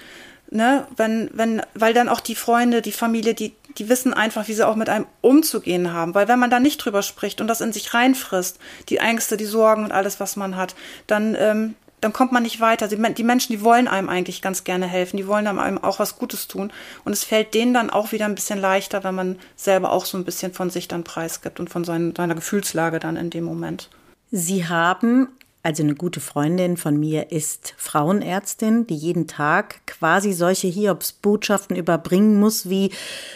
ne, 0.50 0.88
wenn, 0.96 1.30
wenn, 1.34 1.62
weil 1.74 1.94
dann 1.94 2.10
auch 2.10 2.20
die 2.20 2.36
Freunde, 2.36 2.82
die 2.82 2.92
Familie, 2.92 3.34
die, 3.34 3.54
die 3.78 3.90
wissen 3.90 4.14
einfach, 4.14 4.48
wie 4.48 4.54
sie 4.54 4.68
auch 4.68 4.76
mit 4.76 4.90
einem 4.90 5.06
umzugehen 5.22 5.94
haben. 5.94 6.14
Weil 6.16 6.28
wenn 6.28 6.40
man 6.40 6.50
da 6.50 6.60
nicht 6.60 6.78
drüber 6.78 7.02
spricht 7.02 7.42
und 7.42 7.48
das 7.48 7.62
in 7.62 7.74
sich 7.74 7.94
reinfrisst, 7.94 8.60
die 8.90 8.98
Ängste, 8.98 9.38
die 9.38 9.46
Sorgen 9.46 9.84
und 9.84 9.92
alles, 9.92 10.20
was 10.20 10.36
man 10.36 10.56
hat, 10.56 10.76
dann, 11.08 11.36
ähm, 11.38 11.76
dann 12.02 12.14
kommt 12.14 12.32
man 12.32 12.44
nicht 12.44 12.60
weiter. 12.60 12.88
Die, 12.88 13.14
die 13.14 13.24
Menschen, 13.24 13.52
die 13.52 13.62
wollen 13.62 13.88
einem 13.88 14.10
eigentlich 14.10 14.42
ganz 14.42 14.64
gerne 14.64 14.86
helfen, 14.86 15.18
die 15.18 15.28
wollen 15.28 15.48
einem 15.48 15.84
auch 15.84 16.00
was 16.00 16.18
Gutes 16.18 16.48
tun. 16.48 16.72
Und 17.04 17.14
es 17.14 17.24
fällt 17.24 17.54
denen 17.54 17.74
dann 17.74 17.90
auch 17.90 18.12
wieder 18.12 18.26
ein 18.26 18.36
bisschen 18.36 18.60
leichter, 18.60 19.04
wenn 19.04 19.16
man 19.16 19.40
selber 19.56 19.92
auch 19.92 20.06
so 20.06 20.18
ein 20.18 20.26
bisschen 20.26 20.54
von 20.54 20.70
sich 20.70 20.88
dann 20.88 21.04
preisgibt 21.04 21.60
und 21.60 21.70
von 21.70 21.84
seinen, 21.84 22.16
seiner 22.16 22.36
Gefühlslage 22.36 23.00
dann 23.00 23.18
in 23.18 23.30
dem 23.30 23.44
Moment. 23.44 23.90
Sie 24.32 24.68
haben 24.68 25.30
also 25.66 25.82
eine 25.82 25.96
gute 25.96 26.20
Freundin 26.20 26.78
von 26.78 26.96
mir 26.96 27.32
ist 27.32 27.74
Frauenärztin, 27.76 28.86
die 28.86 28.96
jeden 28.96 29.26
Tag 29.26 29.88
quasi 29.88 30.32
solche 30.32 30.68
Hiobsbotschaften 30.68 31.76
überbringen 31.76 32.40
muss 32.40 32.70
wie 32.70 32.92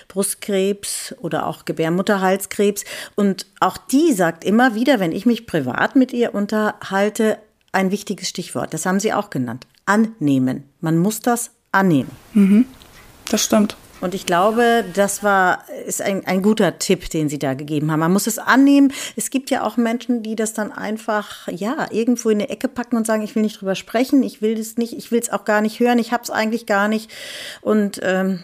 Brustkrebs 0.10 1.15
oder 1.22 1.48
auch 1.48 1.65
Gebärmutterhalskrebs. 1.65 2.86
Und 3.15 3.48
auch 3.60 3.78
die 3.78 4.13
sagt 4.13 4.44
immer 4.44 4.76
wieder, 4.76 5.00
wenn 5.00 5.12
ich 5.12 5.26
mich 5.26 5.48
privat 5.48 5.96
mit 5.96 6.13
ihr 6.13 6.36
unterhalte, 6.36 7.39
ein 7.72 7.89
wichtiges 7.89 8.30
Stichwort. 8.30 8.76
Das 8.76 8.86
haben 8.86 9.00
Sie 9.00 9.12
auch 9.12 9.32
genannt. 9.32 9.65
Annehmen. 9.88 10.65
Man 10.82 11.00
muss 11.00 11.22
das 11.22 11.50
annehmen. 11.72 12.12
Mhm, 12.36 12.68
das 13.28 13.44
stimmt. 13.44 13.76
Und 14.01 14.15
ich 14.15 14.25
glaube, 14.25 14.85
das 14.93 15.23
war, 15.23 15.65
ist 15.85 16.01
ein, 16.01 16.25
ein 16.25 16.41
guter 16.41 16.79
Tipp, 16.79 17.09
den 17.09 17.29
Sie 17.29 17.39
da 17.39 17.53
gegeben 17.53 17.91
haben. 17.91 17.99
Man 17.99 18.13
muss 18.13 18.27
es 18.27 18.39
annehmen. 18.39 18.93
Es 19.15 19.29
gibt 19.29 19.49
ja 19.49 19.63
auch 19.63 19.77
Menschen, 19.77 20.23
die 20.23 20.35
das 20.35 20.53
dann 20.53 20.71
einfach, 20.71 21.47
ja, 21.49 21.88
irgendwo 21.91 22.29
in 22.29 22.39
eine 22.39 22.49
Ecke 22.49 22.67
packen 22.67 22.95
und 22.95 23.05
sagen, 23.05 23.23
ich 23.23 23.35
will 23.35 23.43
nicht 23.43 23.59
drüber 23.59 23.75
sprechen, 23.75 24.23
ich 24.23 24.41
will 24.41 24.55
das 24.55 24.77
nicht, 24.77 24.93
ich 24.93 25.12
will 25.12 25.19
es 25.19 25.29
auch 25.29 25.43
gar 25.43 25.62
nicht 25.62 25.79
hören, 25.79 25.99
ich 25.99 26.13
habe 26.13 26.23
es 26.23 26.29
eigentlich 26.29 26.65
gar 26.65 26.88
nicht. 26.88 27.12
Und 27.62 27.99
ähm, 28.03 28.43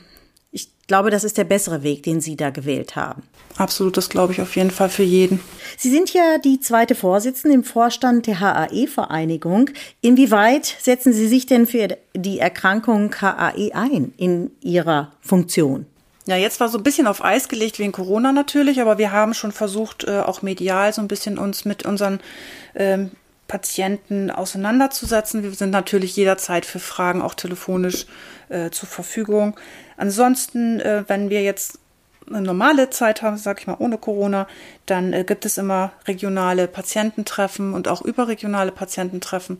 glaube, 0.87 1.09
das 1.09 1.23
ist 1.23 1.37
der 1.37 1.43
bessere 1.43 1.83
Weg, 1.83 2.03
den 2.03 2.21
Sie 2.21 2.35
da 2.35 2.49
gewählt 2.49 2.95
haben. 2.95 3.23
Absolut, 3.57 3.97
das 3.97 4.09
glaube 4.09 4.33
ich 4.33 4.41
auf 4.41 4.55
jeden 4.55 4.71
Fall 4.71 4.89
für 4.89 5.03
jeden. 5.03 5.39
Sie 5.77 5.89
sind 5.89 6.13
ja 6.13 6.37
die 6.37 6.59
zweite 6.59 6.95
Vorsitzende 6.95 7.55
im 7.55 7.63
Vorstand 7.63 8.27
der 8.27 8.39
HAE-Vereinigung. 8.39 9.69
Inwieweit 10.01 10.65
setzen 10.65 11.13
Sie 11.13 11.27
sich 11.27 11.45
denn 11.45 11.65
für 11.65 11.97
die 12.15 12.39
Erkrankung 12.39 13.13
HAE 13.19 13.71
ein 13.73 14.13
in 14.17 14.51
Ihrer 14.61 15.11
Funktion? 15.21 15.85
Ja, 16.27 16.37
jetzt 16.37 16.59
war 16.59 16.69
so 16.69 16.79
ein 16.79 16.83
bisschen 16.83 17.05
auf 17.05 17.23
Eis 17.23 17.49
gelegt 17.49 17.77
wegen 17.77 17.91
Corona 17.91 18.31
natürlich, 18.31 18.81
aber 18.81 18.97
wir 18.97 19.11
haben 19.11 19.35
schon 19.35 19.51
versucht, 19.51 20.05
äh, 20.05 20.19
auch 20.19 20.41
medial 20.41 20.91
so 20.91 21.01
ein 21.01 21.07
bisschen 21.07 21.37
uns 21.37 21.65
mit 21.65 21.85
unseren 21.85 22.19
ähm, 22.73 23.11
Patienten 23.47 24.31
auseinanderzusetzen. 24.31 25.43
Wir 25.43 25.51
sind 25.51 25.69
natürlich 25.69 26.15
jederzeit 26.15 26.65
für 26.65 26.79
Fragen 26.79 27.21
auch 27.21 27.35
telefonisch 27.35 28.07
äh, 28.49 28.69
zur 28.71 28.89
Verfügung. 28.89 29.55
Ansonsten, 29.97 30.79
äh, 30.79 31.03
wenn 31.07 31.29
wir 31.29 31.43
jetzt 31.43 31.79
eine 32.27 32.41
normale 32.41 32.89
Zeit 32.89 33.21
haben, 33.21 33.37
sage 33.37 33.61
ich 33.61 33.67
mal 33.67 33.77
ohne 33.77 33.97
Corona, 33.97 34.47
dann 34.85 35.13
äh, 35.13 35.23
gibt 35.23 35.45
es 35.45 35.57
immer 35.57 35.91
regionale 36.07 36.67
Patiententreffen 36.67 37.73
und 37.73 37.87
auch 37.87 38.01
überregionale 38.01 38.71
Patiententreffen, 38.71 39.59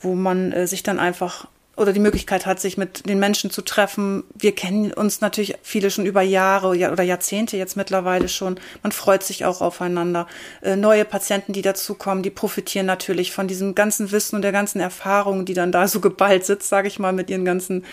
wo 0.00 0.14
man 0.14 0.52
äh, 0.52 0.66
sich 0.66 0.82
dann 0.82 0.98
einfach 0.98 1.48
oder 1.76 1.92
die 1.92 2.00
Möglichkeit 2.00 2.46
hat, 2.46 2.60
sich 2.60 2.76
mit 2.76 3.08
den 3.08 3.18
Menschen 3.18 3.50
zu 3.50 3.62
treffen. 3.62 4.24
Wir 4.34 4.54
kennen 4.54 4.92
uns 4.92 5.20
natürlich 5.20 5.56
viele 5.62 5.90
schon 5.90 6.06
über 6.06 6.22
Jahre 6.22 6.68
oder 6.68 7.02
Jahrzehnte 7.02 7.56
jetzt 7.56 7.76
mittlerweile 7.76 8.28
schon. 8.28 8.60
Man 8.82 8.92
freut 8.92 9.22
sich 9.22 9.44
auch 9.44 9.60
aufeinander. 9.60 10.26
Äh, 10.62 10.76
neue 10.76 11.04
Patienten, 11.04 11.52
die 11.52 11.62
dazukommen, 11.62 12.22
die 12.22 12.30
profitieren 12.30 12.86
natürlich 12.86 13.32
von 13.32 13.48
diesem 13.48 13.74
ganzen 13.74 14.12
Wissen 14.12 14.36
und 14.36 14.42
der 14.42 14.52
ganzen 14.52 14.80
Erfahrung, 14.80 15.44
die 15.44 15.54
dann 15.54 15.72
da 15.72 15.88
so 15.88 16.00
geballt 16.00 16.44
sitzt, 16.44 16.68
sage 16.68 16.88
ich 16.88 16.98
mal, 16.98 17.12
mit 17.12 17.30
ihren 17.30 17.44
ganzen 17.44 17.84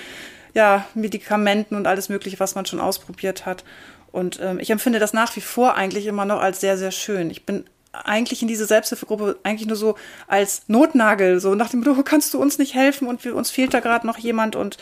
ja, 0.54 0.86
Medikamenten 0.94 1.76
und 1.76 1.88
alles 1.88 2.10
Mögliche, 2.10 2.39
was 2.39 2.56
man 2.56 2.65
schon 2.65 2.80
ausprobiert 2.80 3.46
hat. 3.46 3.63
Und 4.12 4.39
ähm, 4.41 4.60
ich 4.60 4.70
empfinde 4.70 5.00
das 5.00 5.13
nach 5.13 5.36
wie 5.36 5.41
vor 5.41 5.76
eigentlich 5.76 6.06
immer 6.06 6.26
noch 6.26 6.41
als 6.41 6.60
sehr, 6.60 6.78
sehr 6.78 6.91
schön. 6.91 7.30
Ich 7.30 7.46
bin 7.46 7.63
eigentlich 7.93 8.41
in 8.41 8.47
diese 8.47 8.65
Selbsthilfegruppe 8.65 9.38
eigentlich 9.43 9.67
nur 9.67 9.75
so 9.75 9.95
als 10.27 10.63
Notnagel, 10.67 11.39
so 11.39 11.56
nach 11.56 11.69
dem 11.69 11.82
Motto, 11.82 12.01
kannst 12.04 12.34
du 12.34 12.41
uns 12.41 12.58
nicht 12.58 12.73
helfen 12.73 13.08
und 13.08 13.23
wir, 13.25 13.36
uns 13.36 13.51
fehlt 13.51 13.73
da 13.73 13.80
gerade 13.80 14.08
noch 14.08 14.17
jemand 14.17 14.56
und 14.56 14.77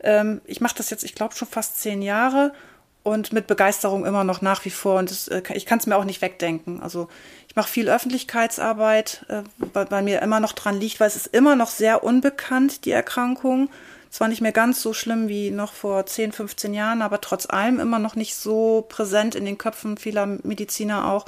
ähm, 0.00 0.40
ich 0.44 0.60
mache 0.60 0.76
das 0.76 0.90
jetzt, 0.90 1.04
ich 1.04 1.14
glaube, 1.14 1.34
schon 1.34 1.48
fast 1.48 1.80
zehn 1.80 2.02
Jahre 2.02 2.52
und 3.02 3.32
mit 3.32 3.46
Begeisterung 3.46 4.04
immer 4.04 4.24
noch 4.24 4.42
nach 4.42 4.64
wie 4.64 4.70
vor 4.70 4.98
und 4.98 5.10
das, 5.10 5.28
äh, 5.28 5.42
ich 5.54 5.66
kann 5.66 5.78
es 5.78 5.86
mir 5.86 5.96
auch 5.96 6.04
nicht 6.04 6.20
wegdenken. 6.20 6.82
Also 6.82 7.08
ich 7.48 7.56
mache 7.56 7.68
viel 7.68 7.88
Öffentlichkeitsarbeit, 7.88 9.24
äh, 9.28 9.42
bei, 9.72 9.84
bei 9.84 10.02
mir 10.02 10.20
immer 10.22 10.40
noch 10.40 10.52
dran 10.52 10.80
liegt, 10.80 11.00
weil 11.00 11.08
es 11.08 11.16
ist 11.16 11.28
immer 11.28 11.56
noch 11.56 11.70
sehr 11.70 12.02
unbekannt, 12.02 12.84
die 12.84 12.90
Erkrankung. 12.90 13.70
Zwar 14.10 14.28
nicht 14.28 14.40
mehr 14.40 14.52
ganz 14.52 14.80
so 14.80 14.94
schlimm 14.94 15.28
wie 15.28 15.50
noch 15.50 15.72
vor 15.74 16.06
10, 16.06 16.32
15 16.32 16.72
Jahren, 16.72 17.02
aber 17.02 17.20
trotz 17.20 17.46
allem 17.46 17.78
immer 17.78 17.98
noch 17.98 18.16
nicht 18.16 18.34
so 18.34 18.86
präsent 18.88 19.34
in 19.34 19.44
den 19.44 19.58
Köpfen 19.58 19.98
vieler 19.98 20.26
Mediziner 20.26 21.12
auch. 21.12 21.26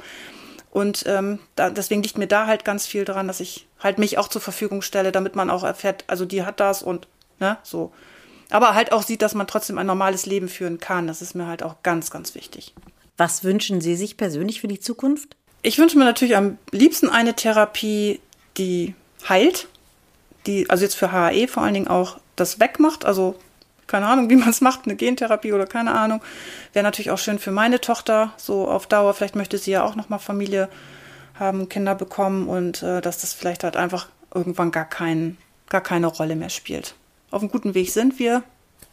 Und 0.71 1.03
ähm, 1.05 1.39
da, 1.55 1.69
deswegen 1.69 2.01
liegt 2.01 2.17
mir 2.17 2.27
da 2.27 2.47
halt 2.47 2.63
ganz 2.65 2.87
viel 2.87 3.03
dran, 3.05 3.27
dass 3.27 3.41
ich 3.41 3.67
halt 3.79 3.99
mich 3.99 4.17
auch 4.17 4.29
zur 4.29 4.41
Verfügung 4.41 4.81
stelle, 4.81 5.11
damit 5.11 5.35
man 5.35 5.49
auch 5.49 5.63
erfährt, 5.63 6.05
also 6.07 6.25
die 6.25 6.43
hat 6.43 6.59
das 6.59 6.81
und 6.81 7.07
ne, 7.39 7.57
so. 7.61 7.91
Aber 8.49 8.73
halt 8.73 8.91
auch 8.91 9.03
sieht, 9.03 9.21
dass 9.21 9.35
man 9.35 9.47
trotzdem 9.47 9.77
ein 9.77 9.85
normales 9.85 10.25
Leben 10.25 10.49
führen 10.49 10.79
kann. 10.79 11.07
Das 11.07 11.21
ist 11.21 11.35
mir 11.35 11.47
halt 11.47 11.61
auch 11.63 11.83
ganz, 11.83 12.09
ganz 12.09 12.35
wichtig. 12.35 12.73
Was 13.17 13.43
wünschen 13.43 13.81
Sie 13.81 13.95
sich 13.95 14.17
persönlich 14.17 14.61
für 14.61 14.67
die 14.67 14.79
Zukunft? 14.79 15.35
Ich 15.61 15.77
wünsche 15.77 15.97
mir 15.97 16.05
natürlich 16.05 16.35
am 16.35 16.57
liebsten 16.71 17.09
eine 17.09 17.35
Therapie, 17.35 18.19
die 18.57 18.95
heilt, 19.27 19.67
die, 20.47 20.69
also 20.69 20.83
jetzt 20.83 20.95
für 20.95 21.11
HAE 21.11 21.47
vor 21.47 21.63
allen 21.63 21.73
Dingen 21.73 21.87
auch 21.87 22.17
das 22.35 22.59
wegmacht, 22.59 23.05
also 23.05 23.35
keine 23.91 24.07
Ahnung, 24.07 24.29
wie 24.29 24.37
man 24.37 24.49
es 24.49 24.61
macht, 24.61 24.85
eine 24.85 24.95
Gentherapie 24.95 25.51
oder 25.51 25.67
keine 25.67 25.91
Ahnung. 25.93 26.21
Wäre 26.71 26.83
natürlich 26.83 27.11
auch 27.11 27.17
schön 27.17 27.39
für 27.39 27.51
meine 27.51 27.81
Tochter, 27.81 28.31
so 28.37 28.69
auf 28.69 28.87
Dauer. 28.87 29.13
Vielleicht 29.13 29.35
möchte 29.35 29.57
sie 29.57 29.71
ja 29.71 29.83
auch 29.83 29.95
nochmal 29.95 30.19
Familie 30.19 30.69
haben, 31.37 31.67
Kinder 31.67 31.93
bekommen 31.93 32.47
und 32.47 32.81
äh, 32.83 33.01
dass 33.01 33.19
das 33.19 33.33
vielleicht 33.33 33.65
halt 33.65 33.75
einfach 33.75 34.07
irgendwann 34.33 34.71
gar, 34.71 34.85
kein, 34.85 35.37
gar 35.67 35.81
keine 35.81 36.07
Rolle 36.07 36.37
mehr 36.37 36.49
spielt. 36.49 36.95
Auf 37.31 37.41
einem 37.41 37.51
guten 37.51 37.73
Weg 37.73 37.91
sind 37.91 38.17
wir, 38.17 38.43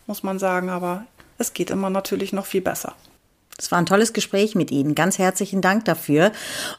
muss 0.08 0.24
man 0.24 0.40
sagen, 0.40 0.68
aber 0.68 1.04
es 1.38 1.52
geht 1.52 1.70
immer 1.70 1.90
natürlich 1.90 2.32
noch 2.32 2.46
viel 2.46 2.62
besser. 2.62 2.94
Es 3.56 3.70
war 3.70 3.78
ein 3.78 3.86
tolles 3.86 4.12
Gespräch 4.12 4.56
mit 4.56 4.72
Ihnen. 4.72 4.96
Ganz 4.96 5.18
herzlichen 5.18 5.60
Dank 5.60 5.84
dafür. 5.84 6.32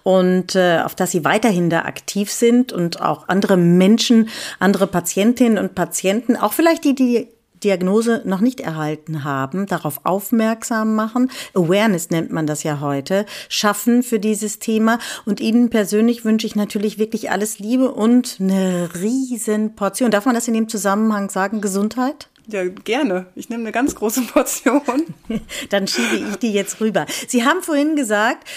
Und 0.03 0.55
äh, 0.55 0.81
auf 0.83 0.93
dass 0.93 1.11
Sie 1.11 1.23
weiterhin 1.23 1.69
da 1.69 1.83
aktiv 1.83 2.31
sind 2.31 2.73
und 2.73 3.01
auch 3.01 3.29
andere 3.29 3.55
Menschen, 3.55 4.29
andere 4.59 4.87
Patientinnen 4.87 5.57
und 5.57 5.75
Patienten, 5.75 6.35
auch 6.35 6.51
vielleicht 6.51 6.83
die, 6.83 6.95
die 6.95 7.27
Diagnose 7.63 8.21
noch 8.25 8.41
nicht 8.41 8.59
erhalten 8.59 9.23
haben, 9.23 9.65
darauf 9.65 10.01
aufmerksam 10.05 10.95
machen. 10.95 11.31
Awareness 11.53 12.09
nennt 12.09 12.31
man 12.31 12.47
das 12.47 12.63
ja 12.63 12.79
heute, 12.79 13.25
schaffen 13.47 14.03
für 14.03 14.19
dieses 14.19 14.59
Thema. 14.59 14.99
Und 15.25 15.39
Ihnen 15.39 15.69
persönlich 15.69 16.25
wünsche 16.25 16.47
ich 16.47 16.55
natürlich 16.55 16.97
wirklich 16.97 17.31
alles 17.31 17.59
Liebe 17.59 17.91
und 17.91 18.37
eine 18.39 18.89
riesen 18.95 19.75
Portion. 19.75 20.11
Darf 20.11 20.25
man 20.25 20.35
das 20.35 20.47
in 20.47 20.53
dem 20.53 20.69
Zusammenhang 20.69 21.29
sagen? 21.29 21.61
Gesundheit? 21.61 22.29
Ja, 22.47 22.67
gerne. 22.67 23.27
Ich 23.35 23.49
nehme 23.49 23.63
eine 23.63 23.71
ganz 23.71 23.93
große 23.95 24.21
Portion. 24.23 24.81
Dann 25.69 25.87
schiebe 25.87 26.15
ich 26.15 26.35
die 26.37 26.51
jetzt 26.51 26.81
rüber. 26.81 27.05
Sie 27.27 27.45
haben 27.45 27.61
vorhin 27.61 27.95
gesagt, 27.95 28.47